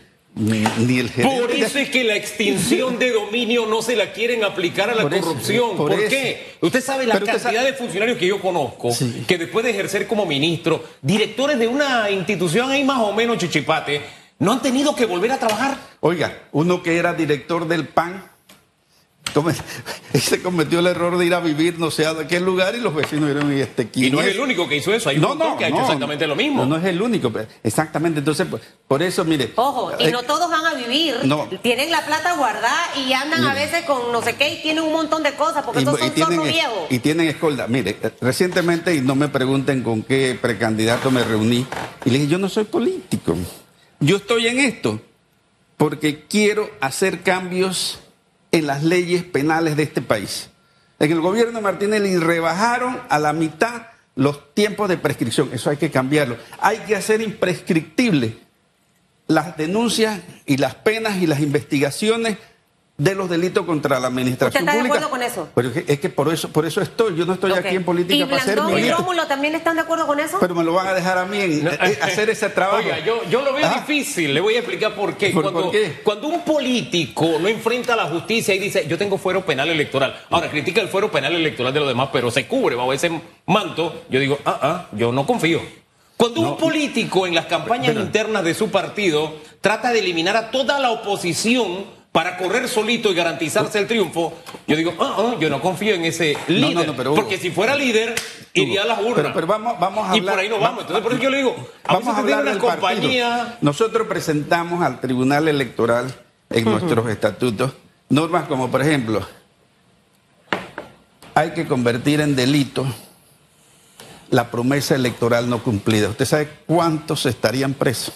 ni, 0.41 0.99
el 0.99 1.11
gerente. 1.11 1.41
Por 1.41 1.51
eso 1.53 1.79
es 1.79 1.91
que 1.91 2.03
la 2.05 2.17
extinción 2.17 2.99
de 2.99 3.13
dominio 3.13 3.67
no 3.67 3.83
se 3.83 3.95
la 3.97 4.13
quieren 4.13 4.43
aplicar 4.45 4.91
a 4.91 4.95
la 4.95 5.03
Por 5.03 5.15
eso, 5.15 5.23
corrupción. 5.27 5.77
por 5.77 5.91
¿Por, 5.91 6.01
eso. 6.01 6.09
qué? 6.11 6.55
Usted 6.61 6.81
sabe 6.83 7.07
la 7.07 7.15
Pero 7.15 7.27
cantidad 7.27 7.53
sabe- 7.53 7.67
de 7.67 7.75
funcionarios 7.75 8.19
que 8.19 8.27
yo 8.27 8.41
conozco 8.41 8.91
Sí. 8.93 9.25
que 9.29 9.39
después 9.39 9.65
de 9.65 9.71
ejercer 9.73 10.07
como 10.07 10.25
ministro, 10.27 10.83
directores 11.03 11.59
de 11.59 11.67
una 11.69 12.11
institución 12.11 12.71
ahí 12.71 12.85
más 12.85 13.01
o 13.01 13.13
menos 13.13 13.39
chichipate, 13.39 14.01
no 14.39 14.53
han 14.53 14.63
tenido 14.63 14.95
que 14.97 15.05
volver 15.05 15.33
a 15.33 15.39
trabajar. 15.39 15.77
Oiga, 16.01 16.45
uno 16.53 16.83
que 16.83 16.97
era 16.97 17.13
director 17.13 17.69
del 17.69 17.87
PAN, 17.89 18.30
se 20.15 20.43
cometió 20.43 20.81
el 20.81 20.87
error 20.87 21.19
de 21.19 21.27
ir 21.27 21.35
a 21.35 21.41
vivir 21.41 21.79
no 21.79 21.91
sé 21.91 22.07
a 22.07 22.27
qué 22.27 22.41
lugar 22.41 22.75
y 22.75 22.81
los 22.81 22.95
vecinos 22.95 23.27
vieron 23.27 23.57
y 23.57 23.61
este 23.61 23.89
quién 23.89 24.07
Y 24.07 24.11
no 24.11 24.21
es 24.21 24.29
el 24.29 24.41
único 24.41 24.69
que 24.69 24.77
hizo 24.77 24.93
eso, 24.93 25.09
hay 25.09 25.17
un 25.17 25.23
montón 25.23 25.57
que 25.57 25.65
ha 25.65 25.69
hecho 25.69 25.81
exactamente 25.81 26.27
lo 26.27 26.37
mismo. 26.37 26.65
No, 26.65 26.71
no 26.71 26.77
es 26.77 26.85
el 26.85 27.01
único, 27.01 27.33
exactamente. 27.63 28.19
Entonces, 28.19 28.47
pues, 28.51 28.63
por 28.87 29.03
eso, 29.03 29.25
mire. 29.25 29.53
Ojo, 29.57 29.93
y 29.99 30.07
eh, 30.07 30.11
no 30.11 30.23
todos 30.23 30.51
van 30.51 30.65
a 30.67 30.75
vivir. 30.75 31.17
No. 31.25 31.49
Tienen 31.63 31.91
la 31.91 32.05
plata 32.05 32.35
guardada 32.37 32.91
y 32.97 33.13
andan 33.13 33.45
a 33.45 33.55
veces 33.55 33.85
con 33.85 34.13
no 34.13 34.23
sé 34.23 34.37
qué 34.37 34.55
y 34.55 34.63
tienen 34.63 34.85
un 34.85 34.93
montón 34.93 35.23
de 35.23 35.33
cosas 35.35 35.65
porque 35.65 35.81
estos 35.81 35.99
son 35.99 36.11
zorros 36.11 36.45
viejos. 36.45 36.87
y 36.91 36.99
tienen 36.99 37.29
escolta. 37.29 37.67
Mire, 37.67 37.97
eh, 38.03 38.11
recientemente, 38.21 38.95
y 38.95 39.01
no 39.01 39.15
me 39.15 39.29
pregunten 39.29 39.83
con 39.83 40.03
qué 40.03 40.39
precandidato 40.41 41.11
me 41.11 41.23
reuní, 41.25 41.67
y 42.05 42.11
le 42.11 42.19
dije, 42.19 42.31
yo 42.31 42.39
no 42.39 42.49
soy 42.49 42.65
político. 42.65 43.37
Yo 44.01 44.17
estoy 44.17 44.47
en 44.47 44.61
esto 44.61 45.01
porque 45.77 46.25
quiero 46.27 46.71
hacer 46.81 47.23
cambios 47.23 48.01
en 48.53 48.67
las 48.67 48.83
leyes 48.83 49.23
penales 49.25 49.77
de 49.77 49.85
este 49.85 50.03
país. 50.03 50.51
En 50.99 51.11
el 51.11 51.21
gobierno 51.21 51.59
de 51.59 51.63
Martinelli 51.63 52.17
rebajaron 52.19 53.01
a 53.09 53.19
la 53.19 53.33
mitad 53.33 53.87
los 54.17 54.55
tiempos 54.55 54.89
de 54.89 54.99
prescripción. 54.99 55.51
Eso 55.53 55.71
hay 55.71 55.77
que 55.77 55.91
cambiarlo. 55.91 56.37
Hay 56.61 56.79
que 56.79 56.97
hacer 56.97 57.21
imprescriptible 57.21 58.37
las 59.27 59.57
denuncias 59.57 60.21
y 60.45 60.57
las 60.57 60.75
penas 60.75 61.19
y 61.19 61.27
las 61.27 61.41
investigaciones 61.41 62.37
de 63.01 63.15
los 63.15 63.31
delitos 63.31 63.65
contra 63.65 63.99
la 63.99 64.09
administración 64.09 64.63
¿Usted 64.63 64.73
está 64.75 64.83
de 64.83 64.87
acuerdo 64.89 65.09
con 65.11 65.23
eso? 65.23 65.49
Pero 65.55 65.69
es 65.69 65.75
que, 65.85 65.93
es 65.95 66.01
que 66.01 66.09
por 66.11 66.31
eso 66.33 66.51
por 66.51 66.67
eso 66.67 66.83
estoy. 66.83 67.17
Yo 67.17 67.25
no 67.25 67.33
estoy 67.33 67.53
aquí 67.53 67.75
en 67.77 67.85
política 67.85 68.15
¿Y 68.15 68.25
para 68.27 68.45
Blandón 68.45 68.79
y. 68.79 68.91
Rómulo 68.91 69.27
también 69.27 69.55
están 69.55 69.77
de 69.77 69.83
acuerdo 69.83 70.07
con 70.07 70.21
eso? 70.21 70.37
Pero 70.39 70.55
me 70.55 70.63
lo 70.65 70.75
van 70.75 70.89
a 70.89 70.93
dejar 70.95 71.17
a 71.17 71.25
mí 71.25 71.41
en, 71.41 71.67
eh, 71.67 71.99
hacer 72.03 72.29
ese 72.29 72.51
trabajo. 72.51 72.79
Oiga, 72.85 72.99
yo, 73.05 73.23
yo 73.31 73.41
lo 73.43 73.55
veo 73.55 73.65
Ah. 73.67 73.83
difícil, 73.87 74.35
le 74.35 74.41
voy 74.41 74.55
a 74.57 74.59
explicar 74.59 74.95
por 74.95 75.17
qué. 75.17 75.31
¿Por- 75.31 75.43
cuando, 75.45 75.63
por 75.63 75.71
qué? 75.71 76.01
cuando 76.05 76.29
un 76.29 76.41
político 76.43 77.39
no 77.41 77.49
enfrenta 77.49 77.95
a 77.95 77.97
la 77.97 78.05
justicia 78.07 78.55
y 78.55 78.59
dice, 78.59 78.87
yo 78.87 78.99
tengo 78.99 79.17
fuero 79.17 79.47
penal 79.47 79.71
electoral. 79.71 80.15
Ahora, 80.29 80.51
critica 80.51 80.81
el 80.83 80.89
fuero 80.89 81.11
penal 81.11 81.35
electoral 81.35 81.73
de 81.73 81.81
los 81.81 81.89
demás, 81.89 82.11
pero 82.13 82.31
se 82.31 82.47
cubre 82.47 82.77
bajo 82.77 82.93
ese 82.93 83.11
manto, 83.47 84.03
yo 84.11 84.21
digo, 84.21 84.39
ah, 84.45 84.59
ah, 84.63 84.87
yo 84.93 85.11
no 85.11 85.27
confío. 85.27 85.61
Cuando 86.17 86.43
un 86.43 86.59
político 86.59 87.27
en 87.27 87.35
las 87.35 87.47
campañas 87.47 87.89
pero- 87.93 88.03
internas 88.03 88.45
de 88.45 88.53
su 88.53 88.71
partido 88.71 89.37
trata 89.63 89.91
de 89.91 90.01
eliminar 90.01 90.37
a 90.37 90.51
toda 90.51 90.79
la 90.79 90.91
oposición 90.91 91.99
para 92.13 92.37
correr 92.37 92.69
solito 92.69 93.11
y 93.11 93.15
garantizarse 93.15 93.79
el 93.79 93.87
triunfo, 93.87 94.33
yo 94.67 94.77
digo, 94.77 94.95
ah, 94.99 95.15
ah, 95.17 95.37
yo 95.39 95.49
no 95.49 95.61
confío 95.61 95.95
en 95.95 96.05
ese 96.05 96.37
líder. 96.49 96.75
no, 96.75 96.85
no, 96.85 96.97
pero 96.97 97.13
Hugo, 97.13 97.23
porque 97.23 97.39
si 97.39 97.51
fuera 97.51 97.77
líder, 97.77 98.15
iría 98.53 98.83
a 98.83 98.87
las 98.87 98.99
urnas. 98.99 99.15
Pero, 99.17 99.33
pero 99.33 99.47
vamos, 99.47 99.79
vamos 99.79 100.11
a 100.11 100.17
y 100.17 100.19
hablar. 100.19 100.35
por 100.35 100.43
ahí 100.43 100.49
no 100.49 100.59
vamos. 100.59 100.81
Entonces, 100.83 101.03
por 101.03 101.13
eso 101.13 101.23
yo 101.23 101.31
le 101.31 101.37
digo, 101.39 101.57
a 101.85 101.95
Vamos 101.95 102.15
a 102.15 102.19
hablar 102.19 102.45
partido. 102.45 102.61
compañía. 102.61 103.59
Nosotros 103.61 104.09
presentamos 104.09 104.83
al 104.83 105.01
Tribunal 105.01 105.47
Electoral 105.47 106.13
en 106.51 106.65
nuestros 106.65 107.09
estatutos 107.09 107.73
normas 108.09 108.49
como, 108.49 108.71
por 108.71 108.83
ejemplo, 108.83 109.27
hay 111.35 111.53
que 111.53 111.67
convertir 111.67 112.21
en 112.21 112.35
delito 112.37 112.85
la 114.31 114.51
promesa 114.51 114.95
electoral 114.95 115.49
no 115.49 115.63
cumplida. 115.63 116.09
¿Usted 116.09 116.25
sabe 116.25 116.49
cuántos 116.67 117.27
estarían 117.27 117.75
presos? 117.75 118.15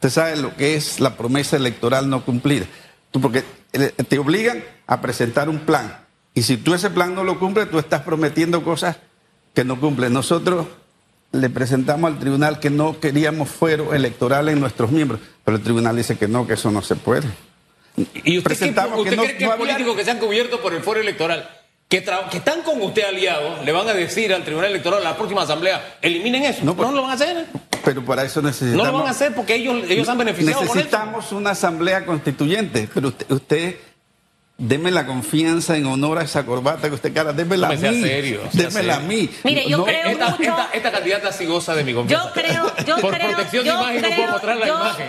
¿Usted 0.00 0.08
sabe 0.08 0.36
lo 0.38 0.56
que 0.56 0.76
es 0.76 0.98
la 0.98 1.14
promesa 1.14 1.56
electoral 1.56 2.08
no 2.08 2.24
cumplida? 2.24 2.64
Tú, 3.10 3.20
porque 3.20 3.44
eh, 3.74 3.92
te 4.08 4.18
obligan 4.18 4.64
a 4.86 5.02
presentar 5.02 5.50
un 5.50 5.58
plan. 5.60 5.94
Y 6.32 6.40
si 6.42 6.56
tú 6.56 6.72
ese 6.72 6.88
plan 6.88 7.14
no 7.14 7.22
lo 7.22 7.38
cumples, 7.38 7.70
tú 7.70 7.78
estás 7.78 8.00
prometiendo 8.00 8.64
cosas 8.64 8.96
que 9.52 9.62
no 9.62 9.78
cumplen. 9.78 10.14
Nosotros 10.14 10.66
le 11.32 11.50
presentamos 11.50 12.10
al 12.10 12.18
tribunal 12.18 12.60
que 12.60 12.70
no 12.70 12.98
queríamos 12.98 13.50
fuero 13.50 13.92
electoral 13.92 14.48
en 14.48 14.58
nuestros 14.58 14.90
miembros, 14.90 15.20
pero 15.44 15.58
el 15.58 15.62
tribunal 15.62 15.94
dice 15.96 16.16
que 16.16 16.28
no, 16.28 16.46
que 16.46 16.54
eso 16.54 16.70
no 16.70 16.80
se 16.80 16.96
puede. 16.96 17.28
¿Y 18.24 18.38
usted, 18.38 18.42
presentamos 18.48 19.00
usted 19.00 19.10
que 19.10 19.16
no- 19.16 19.22
cree 19.24 19.36
que 19.36 19.44
no 19.44 19.56
políticos 19.58 19.96
que 19.96 20.04
se 20.06 20.12
han 20.12 20.18
cubierto 20.18 20.62
por 20.62 20.72
el 20.72 20.82
foro 20.82 21.00
electoral, 21.00 21.46
que, 21.90 21.98
están 21.98 22.62
con 22.62 22.80
usted 22.80 23.02
aliados, 23.02 23.62
le 23.66 23.72
van 23.72 23.86
a 23.86 23.92
decir 23.92 24.32
al 24.32 24.44
Tribunal 24.44 24.70
Electoral, 24.70 25.00
a 25.04 25.10
la 25.10 25.16
próxima 25.18 25.42
asamblea, 25.42 25.98
eliminen 26.00 26.44
eso? 26.44 26.60
No, 26.60 26.66
No, 26.72 26.76
pues- 26.76 26.90
lo 26.92 27.02
van 27.02 27.10
a 27.10 27.14
hacer. 27.14 27.46
Pero 27.84 28.04
para 28.04 28.24
eso 28.24 28.42
necesitamos. 28.42 28.84
No 28.86 28.92
lo 28.92 28.98
van 28.98 29.06
a 29.08 29.10
hacer 29.10 29.34
porque 29.34 29.54
ellos, 29.54 29.84
ellos 29.88 30.08
han 30.08 30.18
beneficiado 30.18 30.58
con 30.66 30.76
Necesitamos 30.76 31.32
una 31.32 31.50
asamblea 31.50 32.04
constituyente, 32.06 32.88
pero 32.92 33.08
usted, 33.08 33.30
usted 33.30 33.76
deme 34.58 34.90
la 34.90 35.06
confianza 35.06 35.76
en 35.76 35.86
honor 35.86 36.18
a 36.18 36.22
esa 36.22 36.44
corbata 36.44 36.88
que 36.88 36.94
usted 36.94 37.14
cara, 37.14 37.32
démela 37.32 37.68
No 37.68 37.72
a 37.72 37.76
mí. 37.92 38.02
serio, 38.02 38.42
sea 38.52 38.68
démela 38.68 38.96
a 38.96 39.00
mí. 39.00 39.30
Mire, 39.44 39.66
yo 39.68 39.84
creo 39.84 40.06
esta, 40.10 40.28
mucho- 40.30 40.42
esta- 40.42 40.68
esta 40.74 40.92
candidata 40.92 41.32
sí 41.32 41.46
goza 41.46 41.74
de 41.74 41.84
mi 41.84 41.94
confianza. 41.94 42.26
Yo 42.28 42.32
creo, 42.34 42.72
yo 42.86 42.96
Por 42.98 43.14
creo, 43.14 43.28
protección 43.30 43.64
yo 43.64 43.72
de 43.72 43.78
imagen 43.80 44.02
no 44.02 44.06
creo- 44.08 44.16
puedo 44.18 44.30
mostrar 44.32 44.56
la 44.58 44.66
yo 44.66 44.74
imagen. 44.76 45.06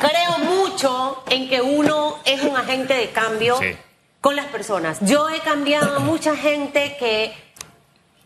Creo 0.00 0.38
mucho 0.44 1.24
en 1.28 1.48
que 1.48 1.60
uno 1.60 2.18
es 2.24 2.42
un 2.42 2.56
agente 2.56 2.94
de 2.94 3.10
cambio 3.10 3.58
Sí. 3.60 3.74
con 4.20 4.36
las 4.36 4.46
personas. 4.46 4.98
Yo 5.00 5.28
he 5.28 5.40
cambiado 5.40 5.96
a 5.96 5.98
mucha 5.98 6.36
gente 6.36 6.96
que 7.00 7.32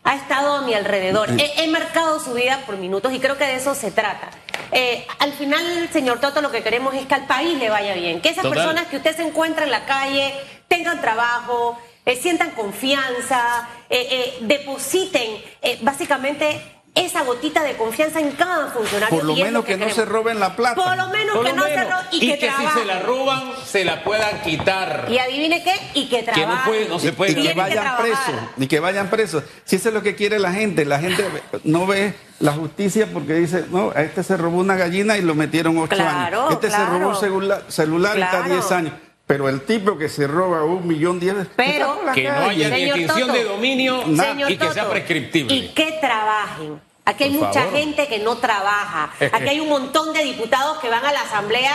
ha 0.03 0.15
estado 0.15 0.53
a 0.53 0.61
mi 0.61 0.73
alrededor. 0.73 1.29
He, 1.39 1.63
he 1.63 1.67
marcado 1.67 2.19
su 2.19 2.33
vida 2.33 2.61
por 2.65 2.77
minutos 2.77 3.13
y 3.13 3.19
creo 3.19 3.37
que 3.37 3.45
de 3.45 3.55
eso 3.55 3.75
se 3.75 3.91
trata. 3.91 4.29
Eh, 4.71 5.05
al 5.19 5.33
final, 5.33 5.89
señor 5.91 6.19
Toto, 6.19 6.41
lo 6.41 6.51
que 6.51 6.63
queremos 6.63 6.95
es 6.95 7.05
que 7.05 7.13
al 7.13 7.27
país 7.27 7.57
le 7.59 7.69
vaya 7.69 7.93
bien. 7.93 8.21
Que 8.21 8.29
esas 8.29 8.43
Total. 8.43 8.57
personas 8.57 8.87
que 8.87 8.97
usted 8.97 9.15
se 9.15 9.21
encuentra 9.21 9.65
en 9.65 9.71
la 9.71 9.85
calle 9.85 10.33
tengan 10.67 10.99
trabajo, 10.99 11.77
eh, 12.05 12.15
sientan 12.15 12.51
confianza, 12.51 13.69
eh, 13.89 14.37
depositen 14.41 15.41
básicamente 15.81 16.59
esa 16.95 17.23
gotita 17.23 17.63
de 17.63 17.75
confianza 17.75 18.19
en 18.19 18.31
cada 18.33 18.67
funcionario. 18.67 19.17
Por 19.17 19.25
lo 19.25 19.35
y 19.35 19.43
menos 19.43 19.65
que 19.65 19.77
no 19.77 19.89
se 19.89 20.05
roben 20.05 20.39
la 20.39 20.55
plata. 20.55 20.75
Por 20.75 20.95
lo 20.95 21.07
menos 21.07 21.35
Por 21.35 21.45
que 21.45 21.53
no 21.53 21.63
se 21.63 21.69
menos. 21.75 21.89
ro- 21.89 22.07
y, 22.11 22.17
y 22.17 22.19
que, 22.31 22.37
que 22.39 22.51
si 22.51 22.79
se 22.79 22.85
la 22.85 22.99
roban, 22.99 23.51
se 23.65 23.83
la 23.83 24.03
puedan 24.03 24.41
quitar. 24.41 25.07
Y 25.09 25.17
adivine 25.17 25.63
qué, 25.63 25.73
y 25.95 26.07
que 26.07 26.17
Que 26.19 26.23
trabajen. 26.31 26.49
no 26.49 26.63
puede- 26.65 26.87
no 26.89 26.99
se 26.99 27.11
puede 27.13 27.31
y 27.31 27.35
que 27.35 27.41
Tienen 27.41 27.57
vayan 27.57 27.97
presos, 27.97 28.35
y 28.57 28.67
que 28.67 28.79
vayan 28.79 29.09
presos. 29.09 29.43
Si 29.65 29.77
eso 29.77 29.89
es 29.89 29.95
lo 29.95 30.03
que 30.03 30.15
quiere 30.15 30.37
la 30.37 30.51
gente, 30.53 30.85
la 30.85 30.99
gente 30.99 31.25
no 31.63 31.87
ve 31.87 32.13
la 32.39 32.51
justicia 32.51 33.07
porque 33.11 33.33
dice, 33.35 33.65
no, 33.71 33.91
a 33.95 34.01
este 34.03 34.21
se 34.23 34.37
robó 34.37 34.59
una 34.59 34.75
gallina 34.75 35.17
y 35.17 35.21
lo 35.21 35.33
metieron 35.33 35.77
ocho 35.77 35.95
Claro, 35.95 36.41
años. 36.41 36.53
Este 36.53 36.69
se 36.69 36.85
robó 36.85 37.09
un 37.09 37.15
celular, 37.15 37.63
celular 37.69 38.17
y 38.19 38.21
está. 38.21 38.41
10 38.43 38.71
años. 38.71 38.93
Pero 39.25 39.47
el 39.49 39.61
tipo 39.61 39.97
que 39.97 40.09
se 40.09 40.27
roba 40.27 40.63
un 40.65 40.85
millón 40.87 41.19
diez 41.19 41.35
Pero- 41.55 41.71
está 41.71 41.95
por 41.95 42.05
la 42.05 42.11
que 42.13 42.23
no 42.23 42.33
haya 42.49 43.07
Toto. 43.07 43.33
de 43.33 43.43
dominio 43.45 44.01
Señor 44.03 44.51
y 44.51 44.57
que 44.57 44.71
sea 44.73 44.89
prescriptible. 44.89 45.53
Y 45.55 45.67
que 45.69 45.93
trabajen. 46.01 46.81
Aquí 47.05 47.25
hay 47.25 47.31
Por 47.31 47.47
mucha 47.47 47.61
favor. 47.63 47.77
gente 47.79 48.07
que 48.07 48.19
no 48.19 48.37
trabaja. 48.37 49.11
Aquí 49.31 49.49
hay 49.49 49.59
un 49.59 49.69
montón 49.69 50.13
de 50.13 50.23
diputados 50.23 50.79
que 50.79 50.89
van 50.89 51.05
a 51.05 51.11
la 51.11 51.21
asamblea 51.21 51.73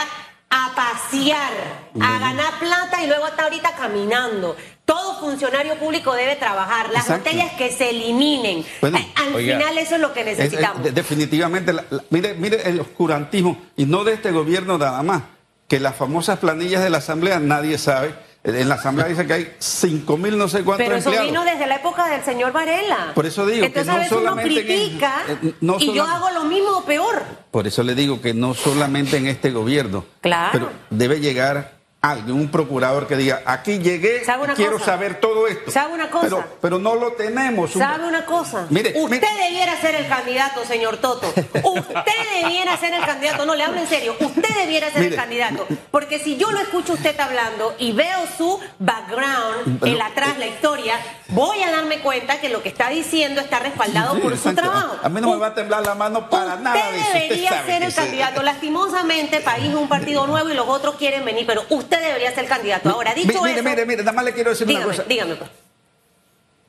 a 0.51 0.73
pasear, 0.75 1.53
a 2.01 2.19
ganar 2.19 2.59
plata 2.59 3.03
y 3.03 3.07
luego 3.07 3.27
está 3.27 3.45
ahorita 3.45 3.73
caminando. 3.77 4.57
Todo 4.87 5.21
funcionario 5.21 5.75
público 5.75 6.15
debe 6.15 6.37
trabajar. 6.37 6.89
Las 6.91 7.03
Exacto. 7.05 7.25
botellas 7.31 7.53
que 7.55 7.71
se 7.71 7.91
eliminen. 7.91 8.65
Bueno, 8.81 8.97
Eh, 8.99 9.13
Al 9.17 9.35
oiga, 9.35 9.59
final 9.59 9.77
eso 9.79 9.95
es 9.97 10.01
lo 10.01 10.15
que 10.15 10.21
Es- 10.21 10.27
es- 10.29 10.39
necesitamos. 10.39 10.83
de- 10.85 10.93
definitivamente, 10.93 11.73
la- 11.75 11.85
la- 11.91 12.03
mire, 12.09 12.33
mire 12.35 12.67
el 12.67 12.81
oscurantismo, 12.81 13.59
y 13.77 13.85
no 13.85 14.05
de 14.05 14.15
este 14.15 14.31
gobierno 14.31 14.79
nada 14.79 15.03
más, 15.03 15.23
que 15.69 15.79
las 15.81 15.95
famosas 15.97 16.39
planillas 16.39 16.83
de 16.83 16.91
la 16.91 16.99
Asamblea 16.99 17.39
nadie 17.39 17.79
sabe. 17.79 18.15
En 18.45 18.69
la 18.69 18.77
Asamblea 18.77 19.07
dice 19.09 19.27
que 19.27 19.33
hay 19.35 19.53
5 19.59 20.17
mil 20.17 20.39
no 20.39 20.49
sé 20.49 20.63
cuántos 20.63 20.87
Pero 20.87 20.97
eso 20.97 21.11
empleados. 21.11 21.31
vino 21.31 21.45
desde 21.45 21.67
la 21.67 21.77
época 21.77 22.07
del 22.09 22.23
señor 22.25 22.53
Varela. 22.53 23.13
Por 23.15 23.27
eso 23.27 23.45
digo 23.45 23.61
que 23.61 23.67
Entonces 23.67 23.87
no 23.89 23.93
a 23.93 23.99
veces 23.99 24.13
uno 24.13 24.21
solamente 24.23 24.61
en- 24.61 24.67
critica 24.67 25.23
eh, 25.29 25.53
no 25.61 25.77
y 25.79 25.93
yo 25.93 26.05
hago 26.05 26.31
lo 26.31 26.45
mismo 26.45 26.79
o 26.79 26.85
peor. 26.85 27.23
Por 27.51 27.67
eso 27.67 27.83
le 27.83 27.95
digo 27.95 28.21
que 28.23 28.33
no 28.35 28.55
solamente 28.55 29.17
en 29.19 29.27
este 29.27 29.51
gobierno, 29.51 30.05
Claro. 30.23 30.51
pero 30.53 30.71
debe 30.91 31.21
llegar 31.21 31.78
alguien, 32.01 32.37
un 32.37 32.49
procurador 32.49 33.07
que 33.09 33.17
diga, 33.17 33.43
aquí 33.45 33.79
llegué, 33.79 34.25
¿Sabe 34.25 34.45
una 34.45 34.55
quiero 34.55 34.75
cosa? 34.75 34.85
saber 34.85 35.21
todo 35.21 35.49
esto. 35.49 35.71
¿Sabe 35.71 35.95
una 35.95 36.11
cosa? 36.11 36.23
Pero, 36.29 36.45
pero 36.61 36.79
no 36.79 36.95
lo 36.95 37.13
tenemos. 37.13 37.73
¿Sabe 37.73 38.07
una 38.07 38.25
cosa? 38.25 38.67
Mire, 38.71 38.93
usted 38.97 39.21
debiera 39.21 39.81
ser 39.81 39.97
el 39.97 40.09
candidato, 40.09 40.65
señor 40.65 40.99
Toto. 40.99 41.27
Usted 41.29 42.41
debiera 42.43 42.77
ser 42.77 42.95
el 42.95 43.05
candidato. 43.05 43.45
No, 43.45 43.55
le 43.55 43.65
hablo 43.65 43.81
en 43.81 43.89
serio. 43.89 44.15
Usted 44.21 44.49
debiera 44.57 44.91
ser 44.91 45.01
Mire. 45.03 45.15
el 45.15 45.21
candidato. 45.21 45.67
Porque 45.91 46.19
si 46.19 46.37
yo 46.37 46.51
lo 46.53 46.61
escucho 46.61 46.93
usted 46.93 47.19
hablando 47.19 47.75
y 47.79 47.93
veo 47.93 48.27
su 48.37 48.61
background, 48.79 49.85
el 49.85 50.01
atrás, 50.01 50.39
la 50.39 50.47
historia, 50.47 50.95
voy 51.29 51.63
a 51.63 51.71
darme 51.71 52.01
cuenta 52.01 52.41
que 52.41 52.49
lo 52.49 52.63
que 52.63 52.69
está 52.69 52.89
diciendo 52.89 53.41
está 53.41 53.59
respaldado 53.61 54.15
Sí, 54.15 54.21
por 54.21 54.37
su 54.37 54.55
trabajo. 54.55 54.97
A 55.03 55.09
mí 55.09 55.21
no 55.21 55.31
me 55.33 55.37
va 55.37 55.49
a 55.49 55.55
temblar 55.55 55.85
la 55.85 55.95
mano 55.95 56.29
para 56.29 56.55
Usted 56.55 56.65
nada. 56.65 56.77
Usted 56.79 57.13
debería 57.13 57.65
ser 57.65 57.83
el 57.83 57.95
candidato. 57.95 58.43
Lastimosamente, 58.43 59.41
país 59.41 59.69
es 59.69 59.75
un 59.75 59.89
partido 59.89 60.27
nuevo 60.27 60.49
y 60.49 60.55
los 60.55 60.69
otros 60.69 60.97
quieren 60.97 61.25
venir, 61.25 61.47
pero 61.47 61.65
usted 61.69 62.01
debería 62.01 62.31
ser 62.31 62.45
el 62.45 62.51
candidato. 62.51 62.91
Ahora, 62.91 63.15
dicho 63.15 63.43
mire, 63.43 63.55
eso, 63.55 63.69
mire, 63.69 63.87
mire, 63.87 64.03
nada 64.03 64.13
más 64.13 64.25
le 64.25 64.33
quiero 64.33 64.51
decir 64.51 64.67
dígame, 64.67 64.87
una 64.87 64.97
cosa. 64.97 65.09
dígame. 65.09 65.35
pues. 65.37 65.51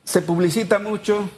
Se 0.03 0.21
publicita 0.21 0.79
mucho 0.79 1.29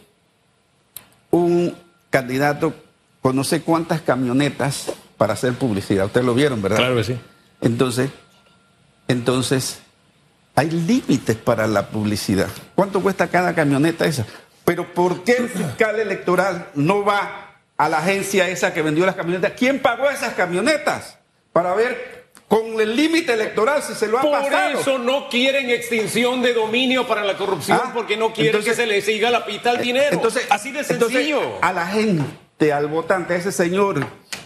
un 1.30 1.78
candidato 2.10 2.74
con 3.22 3.36
no 3.36 3.44
sé 3.44 3.62
cuántas 3.62 4.02
camionetas 4.02 4.92
para 5.18 5.34
hacer 5.34 5.54
publicidad. 5.54 6.08
Ustedes 6.08 6.26
lo 6.26 6.34
vieron, 6.34 6.62
¿verdad? 6.62 6.78
Claro 6.78 6.96
que 6.96 7.04
sí. 7.04 7.20
Entonces, 7.62 8.10
entonces, 9.08 9.80
hay 10.56 10.70
límites 10.70 11.36
para 11.38 11.68
la 11.68 11.88
publicidad. 11.88 12.48
¿Cuánto 12.76 13.02
cuesta 13.02 13.28
cada 13.28 13.54
camioneta 13.56 14.06
esa? 14.06 14.26
Pero 14.66 14.94
¿por 14.94 15.24
qué 15.24 15.34
el 15.38 15.50
fiscal 15.50 16.00
electoral 16.00 16.68
no 16.76 17.04
va 17.04 17.56
a 17.78 17.90
la 17.90 17.98
agencia 18.00 18.48
esa 18.50 18.74
que 18.74 18.82
vendió 18.82 19.06
las 19.06 19.16
camionetas? 19.16 19.54
¿Quién 19.58 19.80
pagó 19.80 20.10
esas 20.10 20.34
camionetas? 20.34 21.18
Para 21.52 21.74
ver 21.74 22.22
con 22.48 22.80
el 22.80 22.96
límite 22.96 23.34
electoral 23.34 23.82
si 23.82 23.94
se 23.94 24.08
lo 24.08 24.20
ha 24.20 24.22
Por 24.22 24.32
pasado. 24.32 24.80
eso 24.80 24.98
no 24.98 25.30
quieren 25.30 25.70
extinción 25.70 26.42
de 26.42 26.54
dominio 26.54 27.08
para 27.08 27.24
la 27.24 27.38
corrupción, 27.38 27.80
Ah, 27.82 27.92
porque 27.94 28.18
no 28.18 28.34
quieren 28.34 28.56
entonces- 28.56 28.72
que 28.78 28.82
se 28.82 28.88
le 28.88 29.02
siga 29.02 29.32
la 29.32 29.46
pista 29.46 29.72
al 29.72 29.82
dinero. 29.82 30.10
Entonces, 30.12 30.46
Así 30.50 30.72
de 30.72 30.80
entonces, 30.82 31.12
sencillo. 31.18 31.58
a 31.62 31.72
la 31.74 31.88
gente, 31.88 32.74
al 32.74 32.88
votante, 32.88 33.34
a 33.34 33.38
ese 33.38 33.52
señor 33.54 34.06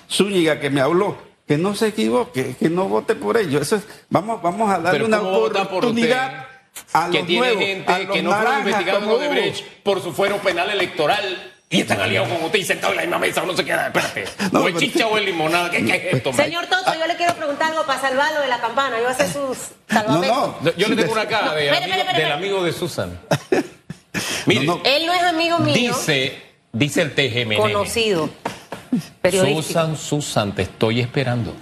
Zúñiga 0.09 0.59
que 0.59 0.69
me 0.69 0.81
habló, 0.81 1.17
que 1.47 1.57
no 1.57 1.75
se 1.75 1.87
equivoque, 1.87 2.55
que 2.59 2.69
no 2.69 2.85
vote 2.89 3.15
por 3.15 3.37
ellos. 3.37 3.61
Eso 3.61 3.75
es- 3.77 3.83
vamos, 4.09 4.41
vamos 4.41 4.69
a 4.69 4.73
darle 4.79 4.91
Pero 4.91 5.05
una 5.05 5.19
¿cómo 5.19 5.31
vota 5.39 5.63
por 5.69 5.77
oportunidad 5.85 6.47
a 6.93 7.09
que 7.09 7.19
los 7.19 7.27
tiene 7.27 7.39
nuevos, 7.47 7.63
a 7.63 7.65
gente 7.65 8.03
los 8.07 8.15
que 8.15 8.23
no 8.23 8.57
investigados 8.59 9.03
como 9.03 9.15
con 9.15 9.21
Odebrecht 9.25 9.63
por 9.83 10.01
su 10.01 10.11
fuero 10.11 10.37
penal 10.37 10.69
electoral 10.71 11.51
y 11.69 11.81
están 11.81 11.99
aliados 12.01 12.29
con 12.29 12.43
usted 12.45 12.59
y 12.59 12.63
sentados 12.63 12.91
en 12.93 12.97
la 12.97 13.01
misma 13.03 13.17
mesa 13.19 13.43
o 13.43 13.45
no 13.45 13.55
se 13.55 13.63
queda. 13.65 13.87
Espérate. 13.87 14.25
No, 14.51 14.59
o 14.61 14.67
es 14.67 14.73
pero- 14.73 14.79
chicha 14.79 15.07
o 15.07 15.17
es 15.17 15.25
limonada. 15.25 15.69
¿Qué, 15.69 15.85
qué 15.85 15.95
es 16.09 16.13
esto? 16.15 16.33
Señor 16.33 16.65
Toto, 16.67 16.93
yo 16.97 17.05
le 17.07 17.15
quiero 17.15 17.33
preguntar 17.35 17.71
algo 17.71 17.85
para 17.85 18.01
salvarlo 18.01 18.41
de 18.41 18.47
la 18.47 18.59
campana. 18.59 18.97
Yo 18.97 19.03
voy 19.03 19.11
a 19.11 19.15
hacer 19.15 19.27
sus 19.27 19.35
No, 19.37 19.55
salvamentos. 19.89 20.37
no. 20.37 20.57
No, 20.61 20.71
Yo 20.77 20.87
le 20.87 20.95
tengo 20.95 21.11
una 21.13 21.27
cara 21.27 21.53
de 21.53 21.69
amigo- 21.69 22.13
del 22.17 22.31
amigo 22.31 22.63
de 22.63 22.73
Susan. 22.73 23.19
Mire, 24.45 24.65
No, 24.65 24.75
no. 24.77 24.81
Él 24.85 25.05
no 25.05 25.13
es 25.13 25.23
amigo 25.23 25.59
mío. 25.59 25.73
dice, 25.75 26.41
dice 26.71 27.01
el 27.01 27.13
TGM. 27.15 27.57
Conocido. 27.57 28.29
Susan, 29.31 29.97
Susan, 29.97 30.53
te 30.55 30.63
estoy 30.63 30.99
esperando. 31.01 31.55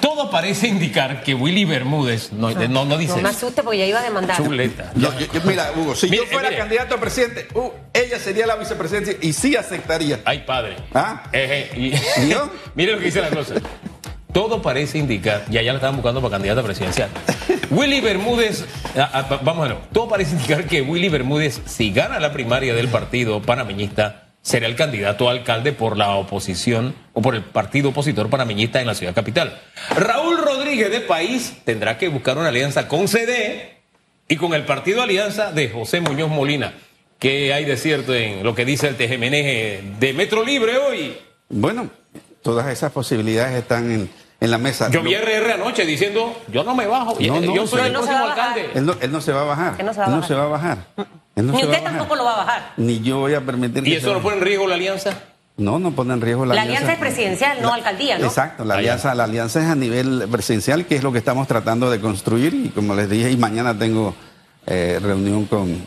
Todo 0.00 0.30
parece 0.30 0.68
indicar 0.68 1.22
que 1.22 1.34
Willy 1.34 1.64
Bermúdez, 1.64 2.32
no, 2.32 2.50
no, 2.50 2.84
no 2.84 2.98
dice 2.98 3.16
No 3.16 3.22
me 3.22 3.28
asuste 3.28 3.62
porque 3.62 3.78
ya 3.78 3.86
iba 3.86 4.00
a 4.00 4.02
demandar. 4.02 4.36
Chuleta. 4.36 4.92
Yo- 4.96 5.12
yo- 5.18 5.26
yo- 5.32 5.40
mira, 5.44 5.72
Hugo, 5.76 5.94
si 5.94 6.08
yo 6.10 6.24
fuera 6.26 6.54
candidato 6.56 6.94
a 6.94 7.00
presidente, 7.00 7.48
uh, 7.54 7.70
ella 7.92 8.18
sería 8.18 8.46
la 8.46 8.56
vicepresidencia 8.56 9.16
y 9.20 9.32
sí 9.32 9.56
aceptaría. 9.56 10.20
Ay, 10.24 10.44
padre. 10.46 10.76
¿Ah? 10.94 11.24
Eh, 11.32 11.70
eh, 11.74 11.78
y- 12.18 12.22
¿Y 12.24 12.28
yo? 12.28 12.50
Mire 12.74 12.92
lo 12.92 12.98
que 12.98 13.06
dice 13.06 13.20
la 13.20 13.30
cosa. 13.30 13.54
Todo 14.32 14.60
parece 14.60 14.98
indicar, 14.98 15.44
ya 15.48 15.62
ya 15.62 15.72
la 15.72 15.78
estaban 15.78 15.96
buscando 15.96 16.20
para 16.20 16.32
candidata 16.32 16.62
presidencial. 16.62 17.08
Willy 17.70 18.02
Bermúdez, 18.02 18.66
ah, 18.96 19.08
ah, 19.12 19.22
va- 19.22 19.40
vamos 19.42 19.64
a 19.64 19.68
ver, 19.72 19.78
todo 19.92 20.08
parece 20.08 20.32
indicar 20.32 20.64
que 20.66 20.82
Willy 20.82 21.08
Bermúdez, 21.08 21.62
si 21.64 21.90
gana 21.90 22.20
la 22.20 22.32
primaria 22.32 22.74
del 22.74 22.88
partido 22.88 23.40
panameñista, 23.40 24.25
será 24.46 24.66
el 24.68 24.76
candidato 24.76 25.28
a 25.28 25.32
alcalde 25.32 25.72
por 25.72 25.96
la 25.96 26.14
oposición 26.14 26.94
o 27.14 27.20
por 27.20 27.34
el 27.34 27.42
partido 27.42 27.88
opositor 27.88 28.30
panameñista 28.30 28.80
en 28.80 28.86
la 28.86 28.94
ciudad 28.94 29.12
capital. 29.12 29.60
Raúl 29.96 30.38
Rodríguez 30.38 30.88
de 30.92 31.00
País 31.00 31.54
tendrá 31.64 31.98
que 31.98 32.06
buscar 32.06 32.38
una 32.38 32.48
alianza 32.50 32.86
con 32.86 33.08
CD 33.08 33.76
y 34.28 34.36
con 34.36 34.54
el 34.54 34.64
partido 34.64 35.02
Alianza 35.02 35.50
de 35.50 35.68
José 35.68 36.00
Muñoz 36.00 36.30
Molina. 36.30 36.74
¿Qué 37.18 37.52
hay 37.52 37.64
de 37.64 37.76
cierto 37.76 38.14
en 38.14 38.44
lo 38.44 38.54
que 38.54 38.64
dice 38.64 38.86
el 38.86 38.94
TGMNG 38.96 39.98
de 39.98 40.12
Metro 40.14 40.44
Libre 40.44 40.76
hoy? 40.78 41.18
Bueno, 41.48 41.90
todas 42.42 42.68
esas 42.68 42.92
posibilidades 42.92 43.56
están 43.56 43.90
en, 43.90 44.10
en 44.40 44.50
la 44.52 44.58
mesa. 44.58 44.90
Yo 44.92 45.02
vi 45.02 45.10
Lo- 45.12 45.22
RR 45.22 45.54
anoche 45.54 45.84
diciendo, 45.84 46.40
yo 46.52 46.62
no 46.62 46.76
me 46.76 46.86
bajo, 46.86 47.16
No, 47.18 47.40
no, 47.40 47.52
yo 47.52 47.66
soy 47.66 47.80
el 47.86 47.92
No 47.92 48.02
se 48.02 48.06
próximo 48.08 48.12
va 48.12 48.32
a 48.32 48.36
bajar. 48.36 48.48
alcalde. 48.50 48.78
Él 48.78 48.86
no, 48.86 48.94
él 49.00 49.10
no 49.10 49.20
se 49.20 49.32
va 49.32 49.40
a 49.40 49.44
bajar. 49.44 49.74
Él 49.78 49.86
no 49.86 50.22
se 50.22 50.34
va 50.34 50.44
a 50.44 50.46
bajar. 50.48 50.78
Él 51.36 51.46
no 51.46 51.52
Ni 51.52 51.62
usted 51.62 51.82
tampoco 51.84 52.16
lo 52.16 52.24
va 52.24 52.32
a 52.34 52.36
bajar. 52.38 52.72
Ni 52.78 53.00
yo 53.00 53.18
voy 53.20 53.34
a 53.34 53.40
permitir 53.42 53.82
que 53.84 53.90
¿Y 53.90 53.94
eso 53.94 54.12
no 54.12 54.20
pone 54.20 54.38
en 54.38 54.42
riesgo 54.42 54.66
la 54.66 54.74
alianza? 54.74 55.10
No, 55.58 55.78
no 55.78 55.92
pone 55.92 56.12
en 56.14 56.20
riesgo 56.20 56.44
la, 56.44 56.54
La 56.54 56.62
alianza 56.62 56.92
es 56.94 56.98
presidencial, 56.98 57.58
no 57.62 57.72
alcaldía, 57.72 58.18
¿no? 58.18 58.26
Exacto, 58.26 58.64
la 58.64 58.74
Ah, 58.74 58.78
alianza, 58.78 59.14
la 59.14 59.24
alianza 59.24 59.60
es 59.62 59.66
a 59.70 59.74
nivel 59.74 60.26
presidencial, 60.30 60.84
que 60.86 60.96
es 60.96 61.02
lo 61.02 61.12
que 61.12 61.18
estamos 61.18 61.46
tratando 61.46 61.90
de 61.90 62.00
construir. 62.00 62.52
Y 62.54 62.68
como 62.70 62.94
les 62.94 63.08
dije, 63.08 63.30
y 63.30 63.36
mañana 63.36 63.78
tengo 63.78 64.14
eh, 64.66 64.98
reunión 65.00 65.46
con 65.46 65.82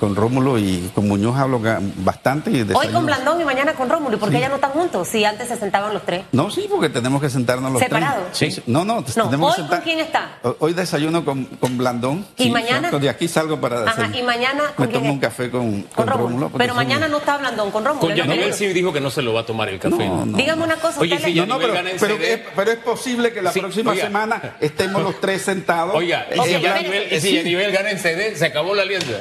con 0.00 0.14
Rómulo 0.16 0.58
y 0.58 0.90
con 0.94 1.08
Muñoz 1.08 1.36
hablo 1.36 1.60
bastante. 1.96 2.50
Y 2.50 2.62
Hoy 2.72 2.88
con 2.88 3.06
Blandón 3.06 3.40
y 3.40 3.44
mañana 3.44 3.74
con 3.74 3.88
Rómulo. 3.88 4.16
¿Y 4.16 4.18
por 4.20 4.30
qué 4.30 4.40
ya 4.40 4.48
no 4.48 4.56
están 4.56 4.70
juntos? 4.72 5.08
Si 5.08 5.24
antes 5.24 5.48
se 5.48 5.56
sentaban 5.56 5.92
los 5.94 6.04
tres. 6.04 6.24
No, 6.32 6.50
sí, 6.50 6.66
porque 6.70 6.88
tenemos 6.88 7.20
que 7.20 7.30
sentarnos 7.30 7.72
los 7.72 7.80
¿Separados? 7.80 8.24
tres. 8.36 8.54
Sí. 8.56 8.62
No, 8.66 8.84
no, 8.84 9.04
No, 9.16 9.24
tenemos 9.24 9.58
¿hoy 9.58 9.64
que 9.64 9.68
con 9.70 9.80
quién 9.80 9.98
está? 10.00 10.38
Ho- 10.42 10.56
Hoy 10.60 10.72
desayuno 10.74 11.24
con, 11.24 11.44
con 11.44 11.76
Blandón. 11.78 12.26
¿Y 12.36 12.44
Sí, 12.44 12.50
mañana? 12.50 12.90
De 12.90 13.08
aquí 13.08 13.28
salgo 13.28 13.60
para 13.60 13.82
Ajá, 13.88 14.10
y 14.16 14.22
mañana 14.22 14.72
con 14.76 14.86
Me 14.86 14.92
tomo 14.92 15.12
un 15.12 15.18
café 15.20 15.50
con, 15.50 15.82
Con 15.82 16.06
con 16.06 16.08
Rómulo. 16.08 16.50
Pero 16.56 16.74
somos- 16.74 16.76
mañana 16.84 17.08
no 17.08 17.18
está 17.18 17.38
Blandón 17.38 17.70
con 17.70 17.84
Rómulo. 17.84 18.00
Con 18.14 18.14
digo. 18.14 18.52
sí 18.52 18.66
dijo 18.68 18.92
que 18.92 19.00
no 19.00 19.10
se 19.10 19.22
lo 19.22 19.32
va 19.32 19.40
a 19.40 19.46
tomar 19.46 19.68
el 19.68 19.78
café. 19.78 20.08
No, 20.08 20.24
no. 20.26 20.36
Dígame 20.36 20.64
una 20.64 20.76
cosa. 20.76 21.00
Oye, 21.00 21.18
si 21.18 21.34
No, 21.34 21.58
pero, 21.58 21.72
Yanivel 21.72 21.72
gana 21.74 21.90
en 21.90 21.96
pero 21.98 22.16
CD. 22.16 22.32
es, 22.34 22.40
pero 22.54 22.70
es 22.72 22.78
posible 22.78 23.32
que 23.32 23.42
la 23.42 23.52
Sí, 23.52 23.60
próxima 23.60 23.90
oiga. 23.92 24.04
semana 24.04 24.56
estemos 24.60 25.02
los 25.02 25.20
tres 25.20 25.42
sentados. 25.42 25.94
Oiga, 25.94 26.26
y 26.34 26.38
Eh, 26.38 26.42
si 26.46 26.54
habla- 26.54 26.76
Yanivel, 26.76 27.06
y 27.12 27.20
si 27.20 27.28
sí. 27.28 27.34
Yanivel 27.36 27.72
gana 27.72 27.90
en 27.90 27.98
CD, 27.98 28.36
se 28.36 28.46
acabó 28.46 28.74
la 28.74 28.82
alianza. 28.82 29.12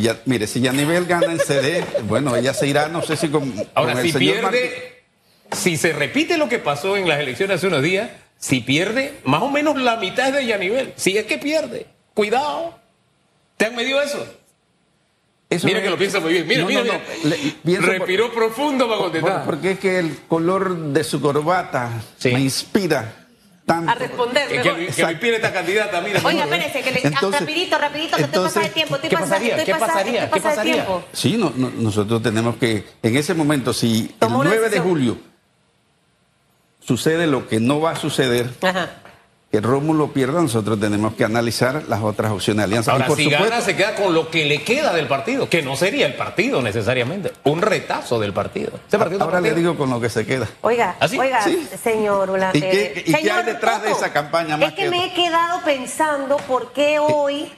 Si 0.00 0.06
ya, 0.06 0.18
mire, 0.24 0.46
si 0.46 0.60
Yanivel 0.62 1.04
gana 1.04 1.30
en 1.30 1.38
CD, 1.38 1.84
bueno, 2.04 2.34
ella 2.34 2.54
se 2.54 2.66
irá, 2.66 2.88
no 2.88 3.02
sé 3.02 3.16
si 3.18 3.28
con, 3.28 3.52
Ahora, 3.74 3.92
con 3.92 4.00
el 4.00 4.06
si 4.06 4.12
señor 4.12 4.40
Martí- 4.44 4.50
pierde, 4.58 5.02
si 5.52 5.76
se 5.76 5.92
repite 5.92 6.38
lo 6.38 6.48
que 6.48 6.58
pasó 6.58 6.96
en 6.96 7.06
las 7.06 7.20
elecciones 7.20 7.56
hace 7.58 7.66
unos 7.66 7.82
días, 7.82 8.08
si 8.38 8.60
pierde, 8.60 9.18
más 9.24 9.42
o 9.42 9.50
menos 9.50 9.76
la 9.78 9.96
mitad 9.96 10.28
es 10.28 10.34
de 10.36 10.46
Yanivel. 10.46 10.94
Si 10.96 11.18
es 11.18 11.26
que 11.26 11.36
pierde, 11.36 11.86
cuidado. 12.14 12.78
¿Te 13.58 13.66
han 13.66 13.76
medido 13.76 14.00
eso? 14.00 14.26
Eso 15.50 15.66
mira 15.66 15.82
que 15.82 15.90
lo 15.90 15.98
piensa 15.98 16.18
muy 16.18 16.32
bien. 16.32 16.46
Mira, 16.46 16.60
No, 16.62 16.66
mira, 16.68 16.80
no, 16.84 16.92
no. 16.94 17.00
mira. 17.24 17.36
Le- 17.36 17.52
pienso 17.62 17.86
por- 17.86 17.90
Respiró 17.98 18.32
profundo 18.32 18.88
para 18.88 19.00
contestar. 19.02 19.44
porque 19.44 19.72
es 19.72 19.78
que 19.80 19.98
el 19.98 20.16
color 20.28 20.78
de 20.78 21.04
su 21.04 21.20
corbata 21.20 21.90
Sí. 22.16 22.30
me 22.32 22.40
inspira 22.40 23.26
tanto. 23.74 23.90
A 23.90 23.94
responder. 23.94 24.52
Es 24.52 24.62
que, 24.62 24.86
que 24.96 25.06
me 25.06 25.16
pide 25.16 25.36
esta 25.36 25.52
candidata, 25.52 26.00
mira. 26.00 26.20
Oiga, 26.24 26.46
mejor, 26.46 26.66
espérese, 26.66 26.82
que 26.82 26.90
le, 27.00 27.06
Entonces- 27.14 27.40
rapidito, 27.40 27.78
rapidito, 27.78 28.16
que 28.16 28.22
estoy 28.22 28.36
entonces, 28.38 28.52
pasada 28.54 28.66
de 28.66 28.72
tiempo. 28.74 28.94
Estoy 28.96 29.10
¿qué 29.10 29.16
pasada, 29.16 29.30
pasaría? 29.32 29.50
estoy 29.50 29.64
¿Qué 29.66 29.72
pasada, 29.72 29.92
pasaría? 29.92 30.24
estoy 30.24 30.38
¿Qué 30.40 30.42
pasada 30.42 30.50
de 30.50 30.56
pasaría? 30.70 30.84
tiempo. 30.86 31.04
Sí, 31.12 31.36
no, 31.36 31.52
no, 31.56 31.70
nosotros 31.76 32.22
tenemos 32.22 32.56
que, 32.56 32.84
en 33.02 33.16
ese 33.16 33.34
momento, 33.34 33.72
si 33.72 34.14
Tomó 34.18 34.42
el 34.42 34.48
una 34.48 34.56
9 34.56 34.70
de 34.70 34.80
julio 34.80 35.18
sucede 36.80 37.26
lo 37.26 37.46
que 37.46 37.60
no 37.60 37.80
va 37.80 37.92
a 37.92 37.96
suceder, 37.96 38.50
Ajá. 38.62 38.90
Que 39.50 39.60
Rómulo 39.60 40.12
pierda, 40.12 40.40
nosotros 40.40 40.78
tenemos 40.78 41.14
que 41.14 41.24
analizar 41.24 41.82
las 41.88 42.00
otras 42.02 42.30
opciones 42.30 42.58
de 42.58 42.64
alianza. 42.64 42.92
Ahora, 42.92 43.06
por 43.08 43.16
si 43.16 43.24
supuesto, 43.24 43.48
gana, 43.50 43.60
se 43.60 43.74
queda 43.74 43.96
con 43.96 44.14
lo 44.14 44.30
que 44.30 44.44
le 44.44 44.62
queda 44.62 44.92
del 44.92 45.08
partido, 45.08 45.48
que 45.48 45.60
no 45.60 45.74
sería 45.74 46.06
el 46.06 46.14
partido 46.14 46.62
necesariamente, 46.62 47.32
un 47.42 47.60
retazo 47.60 48.20
del 48.20 48.32
partido. 48.32 48.70
Ese 48.86 48.96
partido 48.96 49.16
está 49.18 49.24
ahora 49.24 49.40
le 49.40 49.52
digo 49.54 49.76
con 49.76 49.90
lo 49.90 50.00
que 50.00 50.08
se 50.08 50.24
queda. 50.24 50.46
Oiga, 50.60 50.94
¿Ah, 51.00 51.08
sí? 51.08 51.18
oiga, 51.18 51.42
Sí. 51.42 51.66
señor. 51.82 52.30
Ula- 52.30 52.50
¿Y 52.54 52.60
qué- 52.60 52.70
eh, 52.96 53.02
y 53.06 53.12
qué 53.12 53.30
hay 53.32 53.44
detrás 53.44 53.82
de 53.82 53.90
esa 53.90 54.12
campaña 54.12 54.56
más 54.56 54.68
Es 54.68 54.74
que 54.74 54.84
que 54.84 54.90
me 54.90 55.06
he 55.06 55.12
quedado 55.14 55.60
pensando 55.64 56.36
por 56.36 56.72
qué 56.72 57.00
hoy 57.00 57.50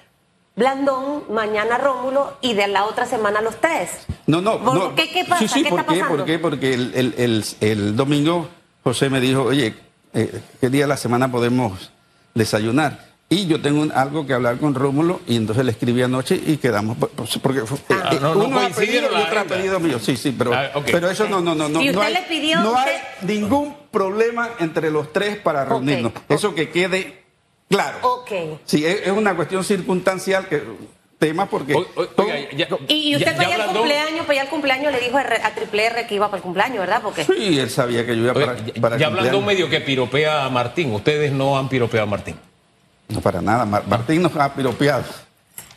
Blandón, 0.56 1.24
mañana 1.30 1.78
Rómulo 1.78 2.36
y 2.40 2.54
de 2.54 2.68
la 2.68 2.84
otra 2.84 3.06
semana 3.06 3.40
los 3.40 3.56
tres. 3.60 3.90
No, 4.26 4.40
no, 4.42 4.58
¿Por 4.62 4.74
no. 4.74 4.94
qué? 4.94 5.10
¿Qué 5.10 5.24
pasa? 5.24 5.40
Sí, 5.40 5.48
sí, 5.48 5.62
¿Qué 5.62 5.70
¿por 5.70 5.80
está 5.80 5.92
qué? 5.92 6.00
pasando? 6.00 6.18
¿Por 6.24 6.26
qué? 6.26 6.38
Porque 6.38 6.74
el, 6.74 6.92
el- 6.94 7.14
el- 7.18 7.44
el 7.60 7.96
domingo 7.96 8.48
José 8.84 9.08
me 9.08 9.20
dijo, 9.20 9.42
oye, 9.44 9.74
eh, 10.14 10.40
¿qué 10.60 10.68
día 10.70 10.82
de 10.84 10.88
la 10.88 10.96
semana 10.96 11.30
podemos 11.30 11.90
desayunar? 12.34 13.10
Y 13.28 13.46
yo 13.46 13.62
tengo 13.62 13.80
un- 13.80 13.92
algo 13.92 14.26
que 14.26 14.34
hablar 14.34 14.58
con 14.58 14.74
Rómulo 14.74 15.20
y 15.26 15.36
entonces 15.36 15.64
le 15.64 15.70
escribí 15.72 16.02
anoche 16.02 16.34
y 16.34 16.58
quedamos. 16.58 16.98
por- 16.98 17.08
por- 17.10 17.26
Porque 17.40 17.60
Ah, 17.90 18.10
eh, 18.12 18.18
no, 18.20 18.34
no 18.34 18.44
uno 18.44 18.60
ha 18.60 18.68
pedido 18.68 19.08
y 19.10 19.22
otro 19.22 19.40
ha 19.40 19.44
pedido 19.44 19.80
mío. 19.80 19.98
Sí, 19.98 20.16
sí, 20.18 20.34
pero, 20.36 20.52
Ah, 20.52 20.68
pero 20.84 21.08
eso 21.08 21.26
no, 21.28 21.40
no, 21.40 21.54
no. 21.54 21.66
no 21.68 21.80
Y 21.80 21.86
no 21.86 21.92
usted 21.92 22.02
hay, 22.02 22.12
le 22.12 22.22
pidió- 22.28 22.60
no 22.60 22.76
hay 22.76 22.94
usted- 22.96 23.26
ningún 23.26 23.74
problema 23.90 24.50
entre 24.58 24.90
los 24.90 25.12
tres 25.14 25.38
para 25.38 25.64
reunirnos. 25.64 26.12
Eso 26.28 26.54
que 26.54 26.68
quede 26.68 27.22
claro. 27.70 27.98
Ok. 28.02 28.30
Sí, 28.66 28.84
es, 28.84 29.00
es 29.06 29.12
una 29.12 29.34
cuestión 29.34 29.64
circunstancial 29.64 30.46
que 30.46 30.62
tema 31.26 31.46
porque. 31.46 31.74
O- 31.74 31.86
o- 31.94 32.06
todo- 32.06 32.26
oiga, 32.26 32.48
ya- 32.56 32.68
Y, 32.88 33.14
usted 33.16 33.30
ya- 33.32 33.36
para 33.36 33.48
ya 33.48 33.54
allá 33.54 33.64
al 33.64 33.70
cumpleaños, 33.76 34.20
para 34.26 34.32
allá 34.32 34.42
al 34.42 34.48
cumpleaños 34.48 34.92
le 34.92 35.00
dijo 35.00 35.18
a 35.18 35.50
Triple 35.54 35.86
R 35.86 36.06
que 36.06 36.14
iba 36.16 36.26
para 36.26 36.38
el 36.38 36.42
cumpleaños, 36.42 36.78
¿verdad? 36.80 37.00
Porque 37.02 37.24
Sí, 37.24 37.58
él 37.58 37.70
sabía 37.70 38.04
que 38.04 38.16
yo 38.16 38.24
iba 38.24 38.34
para, 38.34 38.56
ya- 38.58 38.80
para 38.80 38.96
ya 38.98 39.06
hablando 39.06 39.30
cumpleaños. 39.38 39.46
medio 39.46 39.68
que 39.70 39.80
piropea 39.80 40.44
a 40.44 40.50
Martín, 40.50 40.92
ustedes 40.92 41.30
no 41.32 41.56
han 41.56 41.68
piropeado 41.68 42.06
a 42.06 42.10
Martín. 42.10 42.34
No, 43.08 43.20
para 43.20 43.40
nada. 43.40 43.64
Mar- 43.64 43.84
Martín 43.86 44.22
nos 44.22 44.34
ha 44.36 44.52
piropeado. 44.54 45.04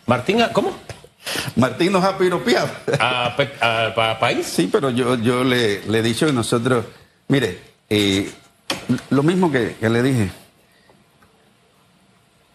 Martín, 0.07 0.41
¿a- 0.41 0.51
¿cómo? 0.51 0.71
Martín 1.55 1.91
nos 1.91 2.03
ha 2.03 2.17
piropeado. 2.17 2.69
¿A, 2.99 3.33
Pe- 3.37 3.51
a- 3.61 3.93
pa- 3.95 4.17
país? 4.19 4.45
Sí, 4.47 4.67
pero 4.71 4.89
yo, 4.89 5.15
yo 5.15 5.43
le, 5.43 5.81
le 5.87 5.99
he 5.99 6.01
dicho 6.01 6.25
que 6.25 6.33
nosotros, 6.33 6.85
mire, 7.27 7.59
eh, 7.89 8.31
lo 9.09 9.21
mismo 9.23 9.51
que, 9.51 9.75
que 9.79 9.89
le 9.89 10.01
dije, 10.03 10.29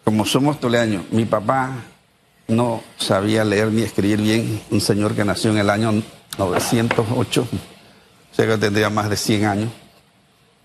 como 0.03 0.25
somos 0.25 0.59
toleaños, 0.59 1.03
mi 1.11 1.25
papá 1.25 1.71
no 2.51 2.83
sabía 2.97 3.43
leer 3.43 3.67
ni 3.71 3.81
escribir 3.81 4.21
bien, 4.21 4.61
un 4.69 4.81
señor 4.81 5.15
que 5.15 5.25
nació 5.25 5.51
en 5.51 5.57
el 5.57 5.69
año 5.69 6.01
908, 6.37 7.47
o 8.31 8.35
sea 8.35 8.45
que 8.47 8.57
tendría 8.57 8.89
más 8.89 9.09
de 9.09 9.17
100 9.17 9.45
años. 9.45 9.69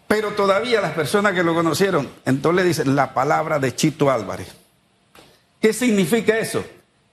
Pero 0.08 0.30
todavía 0.32 0.80
las 0.80 0.92
personas 0.92 1.32
que 1.32 1.42
lo 1.42 1.54
conocieron, 1.54 2.08
entonces 2.24 2.62
le 2.62 2.68
dicen 2.68 2.94
la 2.94 3.12
palabra 3.14 3.58
de 3.58 3.74
Chito 3.74 4.10
Álvarez. 4.10 4.48
¿Qué 5.60 5.72
significa 5.72 6.38
eso? 6.38 6.64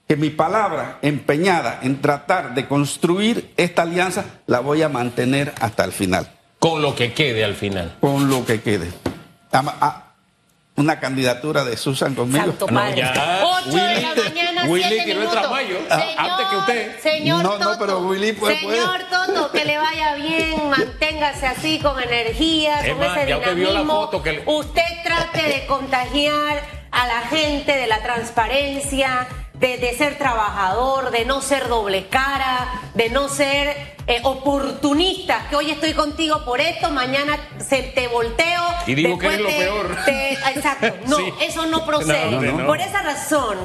Que 0.06 0.16
mi 0.16 0.30
palabra 0.30 0.98
empeñada 1.02 1.80
en 1.82 2.00
tratar 2.00 2.54
de 2.54 2.68
construir 2.68 3.52
esta 3.56 3.82
alianza 3.82 4.24
la 4.46 4.60
voy 4.60 4.82
a 4.82 4.88
mantener 4.88 5.52
hasta 5.60 5.82
el 5.84 5.92
final, 5.92 6.30
Con 6.58 6.82
lo 6.82 6.94
que 6.94 7.12
quede 7.14 7.42
al 7.44 7.54
final. 7.54 7.96
con 8.00 8.28
lo 8.28 8.44
que 8.44 8.60
quede. 8.60 8.90
A- 9.52 10.03
una 10.76 10.98
candidatura 10.98 11.64
de 11.64 11.76
Susan 11.76 12.14
conmigo. 12.14 12.44
Santo 12.44 12.66
No, 12.68 12.74
padre. 12.80 12.96
ya. 12.96 13.40
8 13.44 13.70
de 13.70 13.76
la 13.76 13.84
Willy- 13.94 14.24
mañana, 14.34 14.64
Willy 14.66 14.84
7 14.88 15.04
tiró 15.04 15.12
el 15.12 15.18
minutos. 15.28 15.40
tramayo, 15.40 15.76
Señor, 15.78 16.14
antes 16.18 16.46
que 16.48 16.56
usted. 16.56 17.00
Señor 17.00 17.42
No, 17.44 17.52
no, 17.52 17.58
Toto, 17.58 17.78
pero 17.78 17.98
Willy 18.00 18.32
puede- 18.32 18.58
Señor 18.58 19.00
Toto, 19.10 19.52
que 19.52 19.64
le 19.64 19.78
vaya 19.78 20.14
bien, 20.16 20.68
manténgase 20.70 21.46
así 21.46 21.78
con 21.78 22.02
energía, 22.02 22.80
Es 22.80 22.88
con 22.90 22.98
más, 22.98 23.16
ese 23.18 23.28
ya 23.28 23.38
usted 23.38 23.54
vio 23.54 23.64
la 23.66 23.70
dinamismo. 23.70 24.00
foto 24.02 24.22
que 24.22 24.32
le- 24.32 24.42
Usted 24.46 24.82
trate 25.04 25.42
de 25.42 25.66
contagiar 25.66 26.62
a 26.90 27.06
la 27.06 27.20
gente 27.28 27.76
de 27.76 27.86
la 27.86 28.02
transparencia, 28.02 29.28
de, 29.54 29.78
de 29.78 29.96
ser 29.96 30.18
trabajador, 30.18 31.10
de 31.10 31.24
no 31.24 31.40
ser 31.40 31.68
doble 31.68 32.08
cara, 32.08 32.68
de 32.94 33.08
no 33.10 33.28
ser 33.28 33.94
eh, 34.06 34.20
oportunista, 34.24 35.46
que 35.48 35.56
hoy 35.56 35.70
estoy 35.70 35.94
contigo 35.94 36.44
por 36.44 36.60
esto, 36.60 36.90
mañana 36.90 37.38
se 37.58 37.82
te 37.82 38.08
volteo. 38.08 38.62
Y 38.86 38.94
digo 38.94 39.18
que 39.18 39.26
eres 39.26 39.40
lo 39.40 39.46
te- 39.48 39.58
peor. 39.58 39.96
te- 40.04 40.32
exacto, 40.32 40.86
no, 41.06 41.16
Sí. 41.18 41.32
eso 41.40 41.66
no 41.66 41.84
procede. 41.86 42.30
No, 42.32 42.40
no, 42.42 42.52
no. 42.58 42.66
Por 42.66 42.80
esa 42.80 43.02
razón 43.02 43.58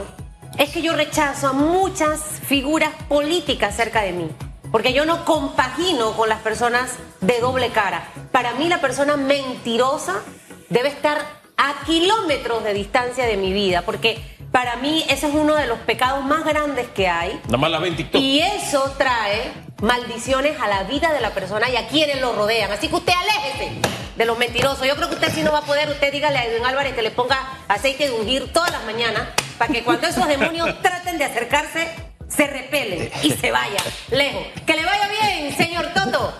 es 0.58 0.70
que 0.70 0.82
yo 0.82 0.94
rechazo 0.96 1.48
a 1.50 1.54
muchas 1.54 2.22
figuras 2.48 2.92
políticas 3.08 3.76
cerca 3.76 4.02
de 4.02 4.12
mí. 4.14 4.30
Porque 4.72 4.94
yo 4.94 5.06
no 5.06 5.26
compagino 5.26 6.12
con 6.14 6.30
las 6.30 6.40
personas 6.42 6.92
de 7.22 7.40
doble 7.40 7.70
cara. 7.72 8.08
Para 8.32 8.54
mí 8.54 8.68
la 8.70 8.80
persona 8.80 9.18
mentirosa 9.18 10.22
debe 10.70 10.90
estar 10.90 11.18
a 11.58 11.74
kilómetros 11.88 12.64
de 12.64 12.74
distancia 12.76 13.26
de 13.26 13.36
mi 13.36 13.52
vida. 13.52 13.82
Porque 13.82 14.22
para 14.52 14.78
mí 14.78 15.06
ese 15.10 15.28
es 15.28 15.34
uno 15.34 15.56
de 15.56 15.68
los 15.68 15.80
pecados 15.80 16.24
más 16.24 16.44
grandes 16.44 16.88
que 16.90 17.08
hay. 17.08 17.40
Nada 17.46 17.58
más 17.58 17.72
la 17.72 17.80
ven 17.80 17.96
TikTok. 17.96 18.22
Y 18.22 18.40
eso 18.42 18.94
trae 18.98 19.52
maldiciones 19.82 20.60
a 20.60 20.68
la 20.68 20.84
vida 20.84 21.14
de 21.14 21.22
la 21.22 21.32
persona 21.32 21.70
y 21.70 21.76
a 21.76 21.88
quienes 21.88 22.20
lo 22.20 22.34
rodean. 22.34 22.72
Así 22.72 22.88
que 22.88 22.96
usted 22.96 23.14
aléjese 23.14 23.72
de 24.16 24.26
los 24.26 24.38
mentirosos. 24.38 24.86
Yo 24.88 24.96
creo 24.96 25.10
que 25.10 25.16
usted 25.16 25.32
sí 25.34 25.44
no 25.44 25.52
va 25.52 25.60
a 25.60 25.64
poder. 25.64 25.90
Usted 25.90 26.12
dígale 26.12 26.38
a 26.38 26.46
Edwin 26.46 26.66
Álvarez 26.66 26.94
que 26.94 27.02
le 27.02 27.12
ponga 27.12 27.38
aceite 27.68 28.06
de 28.06 28.12
ungir 28.12 28.52
todas 28.52 28.72
las 28.72 28.84
mañanas 28.86 29.30
para 29.58 29.72
que 29.72 29.84
cuando 29.84 30.08
esos 30.08 30.28
demonios 30.28 30.80
traten 30.82 31.18
de 31.18 31.26
acercarse, 31.26 31.88
se 32.28 32.48
repelen 32.48 33.12
y 33.24 33.32
se 33.32 33.52
vayan 33.52 33.84
lejos. 34.12 34.44
Que 34.66 34.74
le 34.74 34.86
vaya 34.86 35.10
bien, 35.10 35.56
señor 35.56 35.88
Toto. 35.94 36.34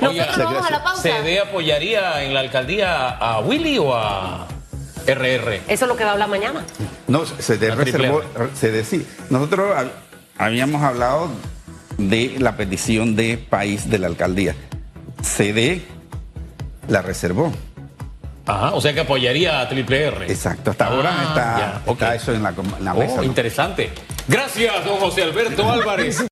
Nosotros 0.00 0.36
nos 0.38 0.52
vamos 0.52 0.66
a 0.66 0.70
la 0.70 0.84
pausa. 0.84 1.02
¿CD 1.02 1.40
apoyaría 1.40 2.22
en 2.22 2.34
la 2.34 2.40
alcaldía 2.40 3.08
a 3.08 3.40
Willy 3.40 3.78
o 3.78 3.94
a 3.94 4.46
RR? 5.06 5.56
Eso 5.68 5.84
es 5.84 5.88
lo 5.88 5.96
que 5.96 6.04
va 6.04 6.10
a 6.10 6.12
hablar 6.14 6.28
mañana. 6.28 6.64
No, 7.08 7.24
se 7.26 7.56
reservó, 7.74 8.22
se 8.54 8.70
decía. 8.70 9.00
Nosotros 9.30 9.70
hab- 9.76 9.90
habíamos 10.38 10.82
hablado 10.82 11.28
de 11.98 12.36
la 12.38 12.56
petición 12.56 13.14
de 13.16 13.36
país 13.38 13.88
de 13.90 13.98
la 13.98 14.06
alcaldía. 14.08 14.54
CD 15.22 15.82
la 16.88 17.02
reservó. 17.02 17.52
Ajá, 18.46 18.74
o 18.74 18.80
sea 18.82 18.92
que 18.92 19.00
apoyaría 19.00 19.60
a 19.60 19.68
Triple 19.70 20.04
R. 20.08 20.26
Exacto, 20.30 20.70
hasta 20.72 20.86
ahora 20.88 21.14
Ah, 21.18 21.22
está, 21.28 21.58
ya, 21.58 21.82
ok. 21.86 21.92
está 22.02 22.14
eso 22.14 22.34
en 22.34 22.42
la, 22.42 22.52
com- 22.52 22.74
en 22.78 22.84
la 22.84 22.92
mesa. 22.92 23.14
Oh, 23.14 23.16
¿no? 23.18 23.24
interesante. 23.24 23.90
Gracias, 24.28 24.84
don 24.84 24.98
José 24.98 25.22
Alberto 25.22 25.70
Álvarez. 25.70 26.18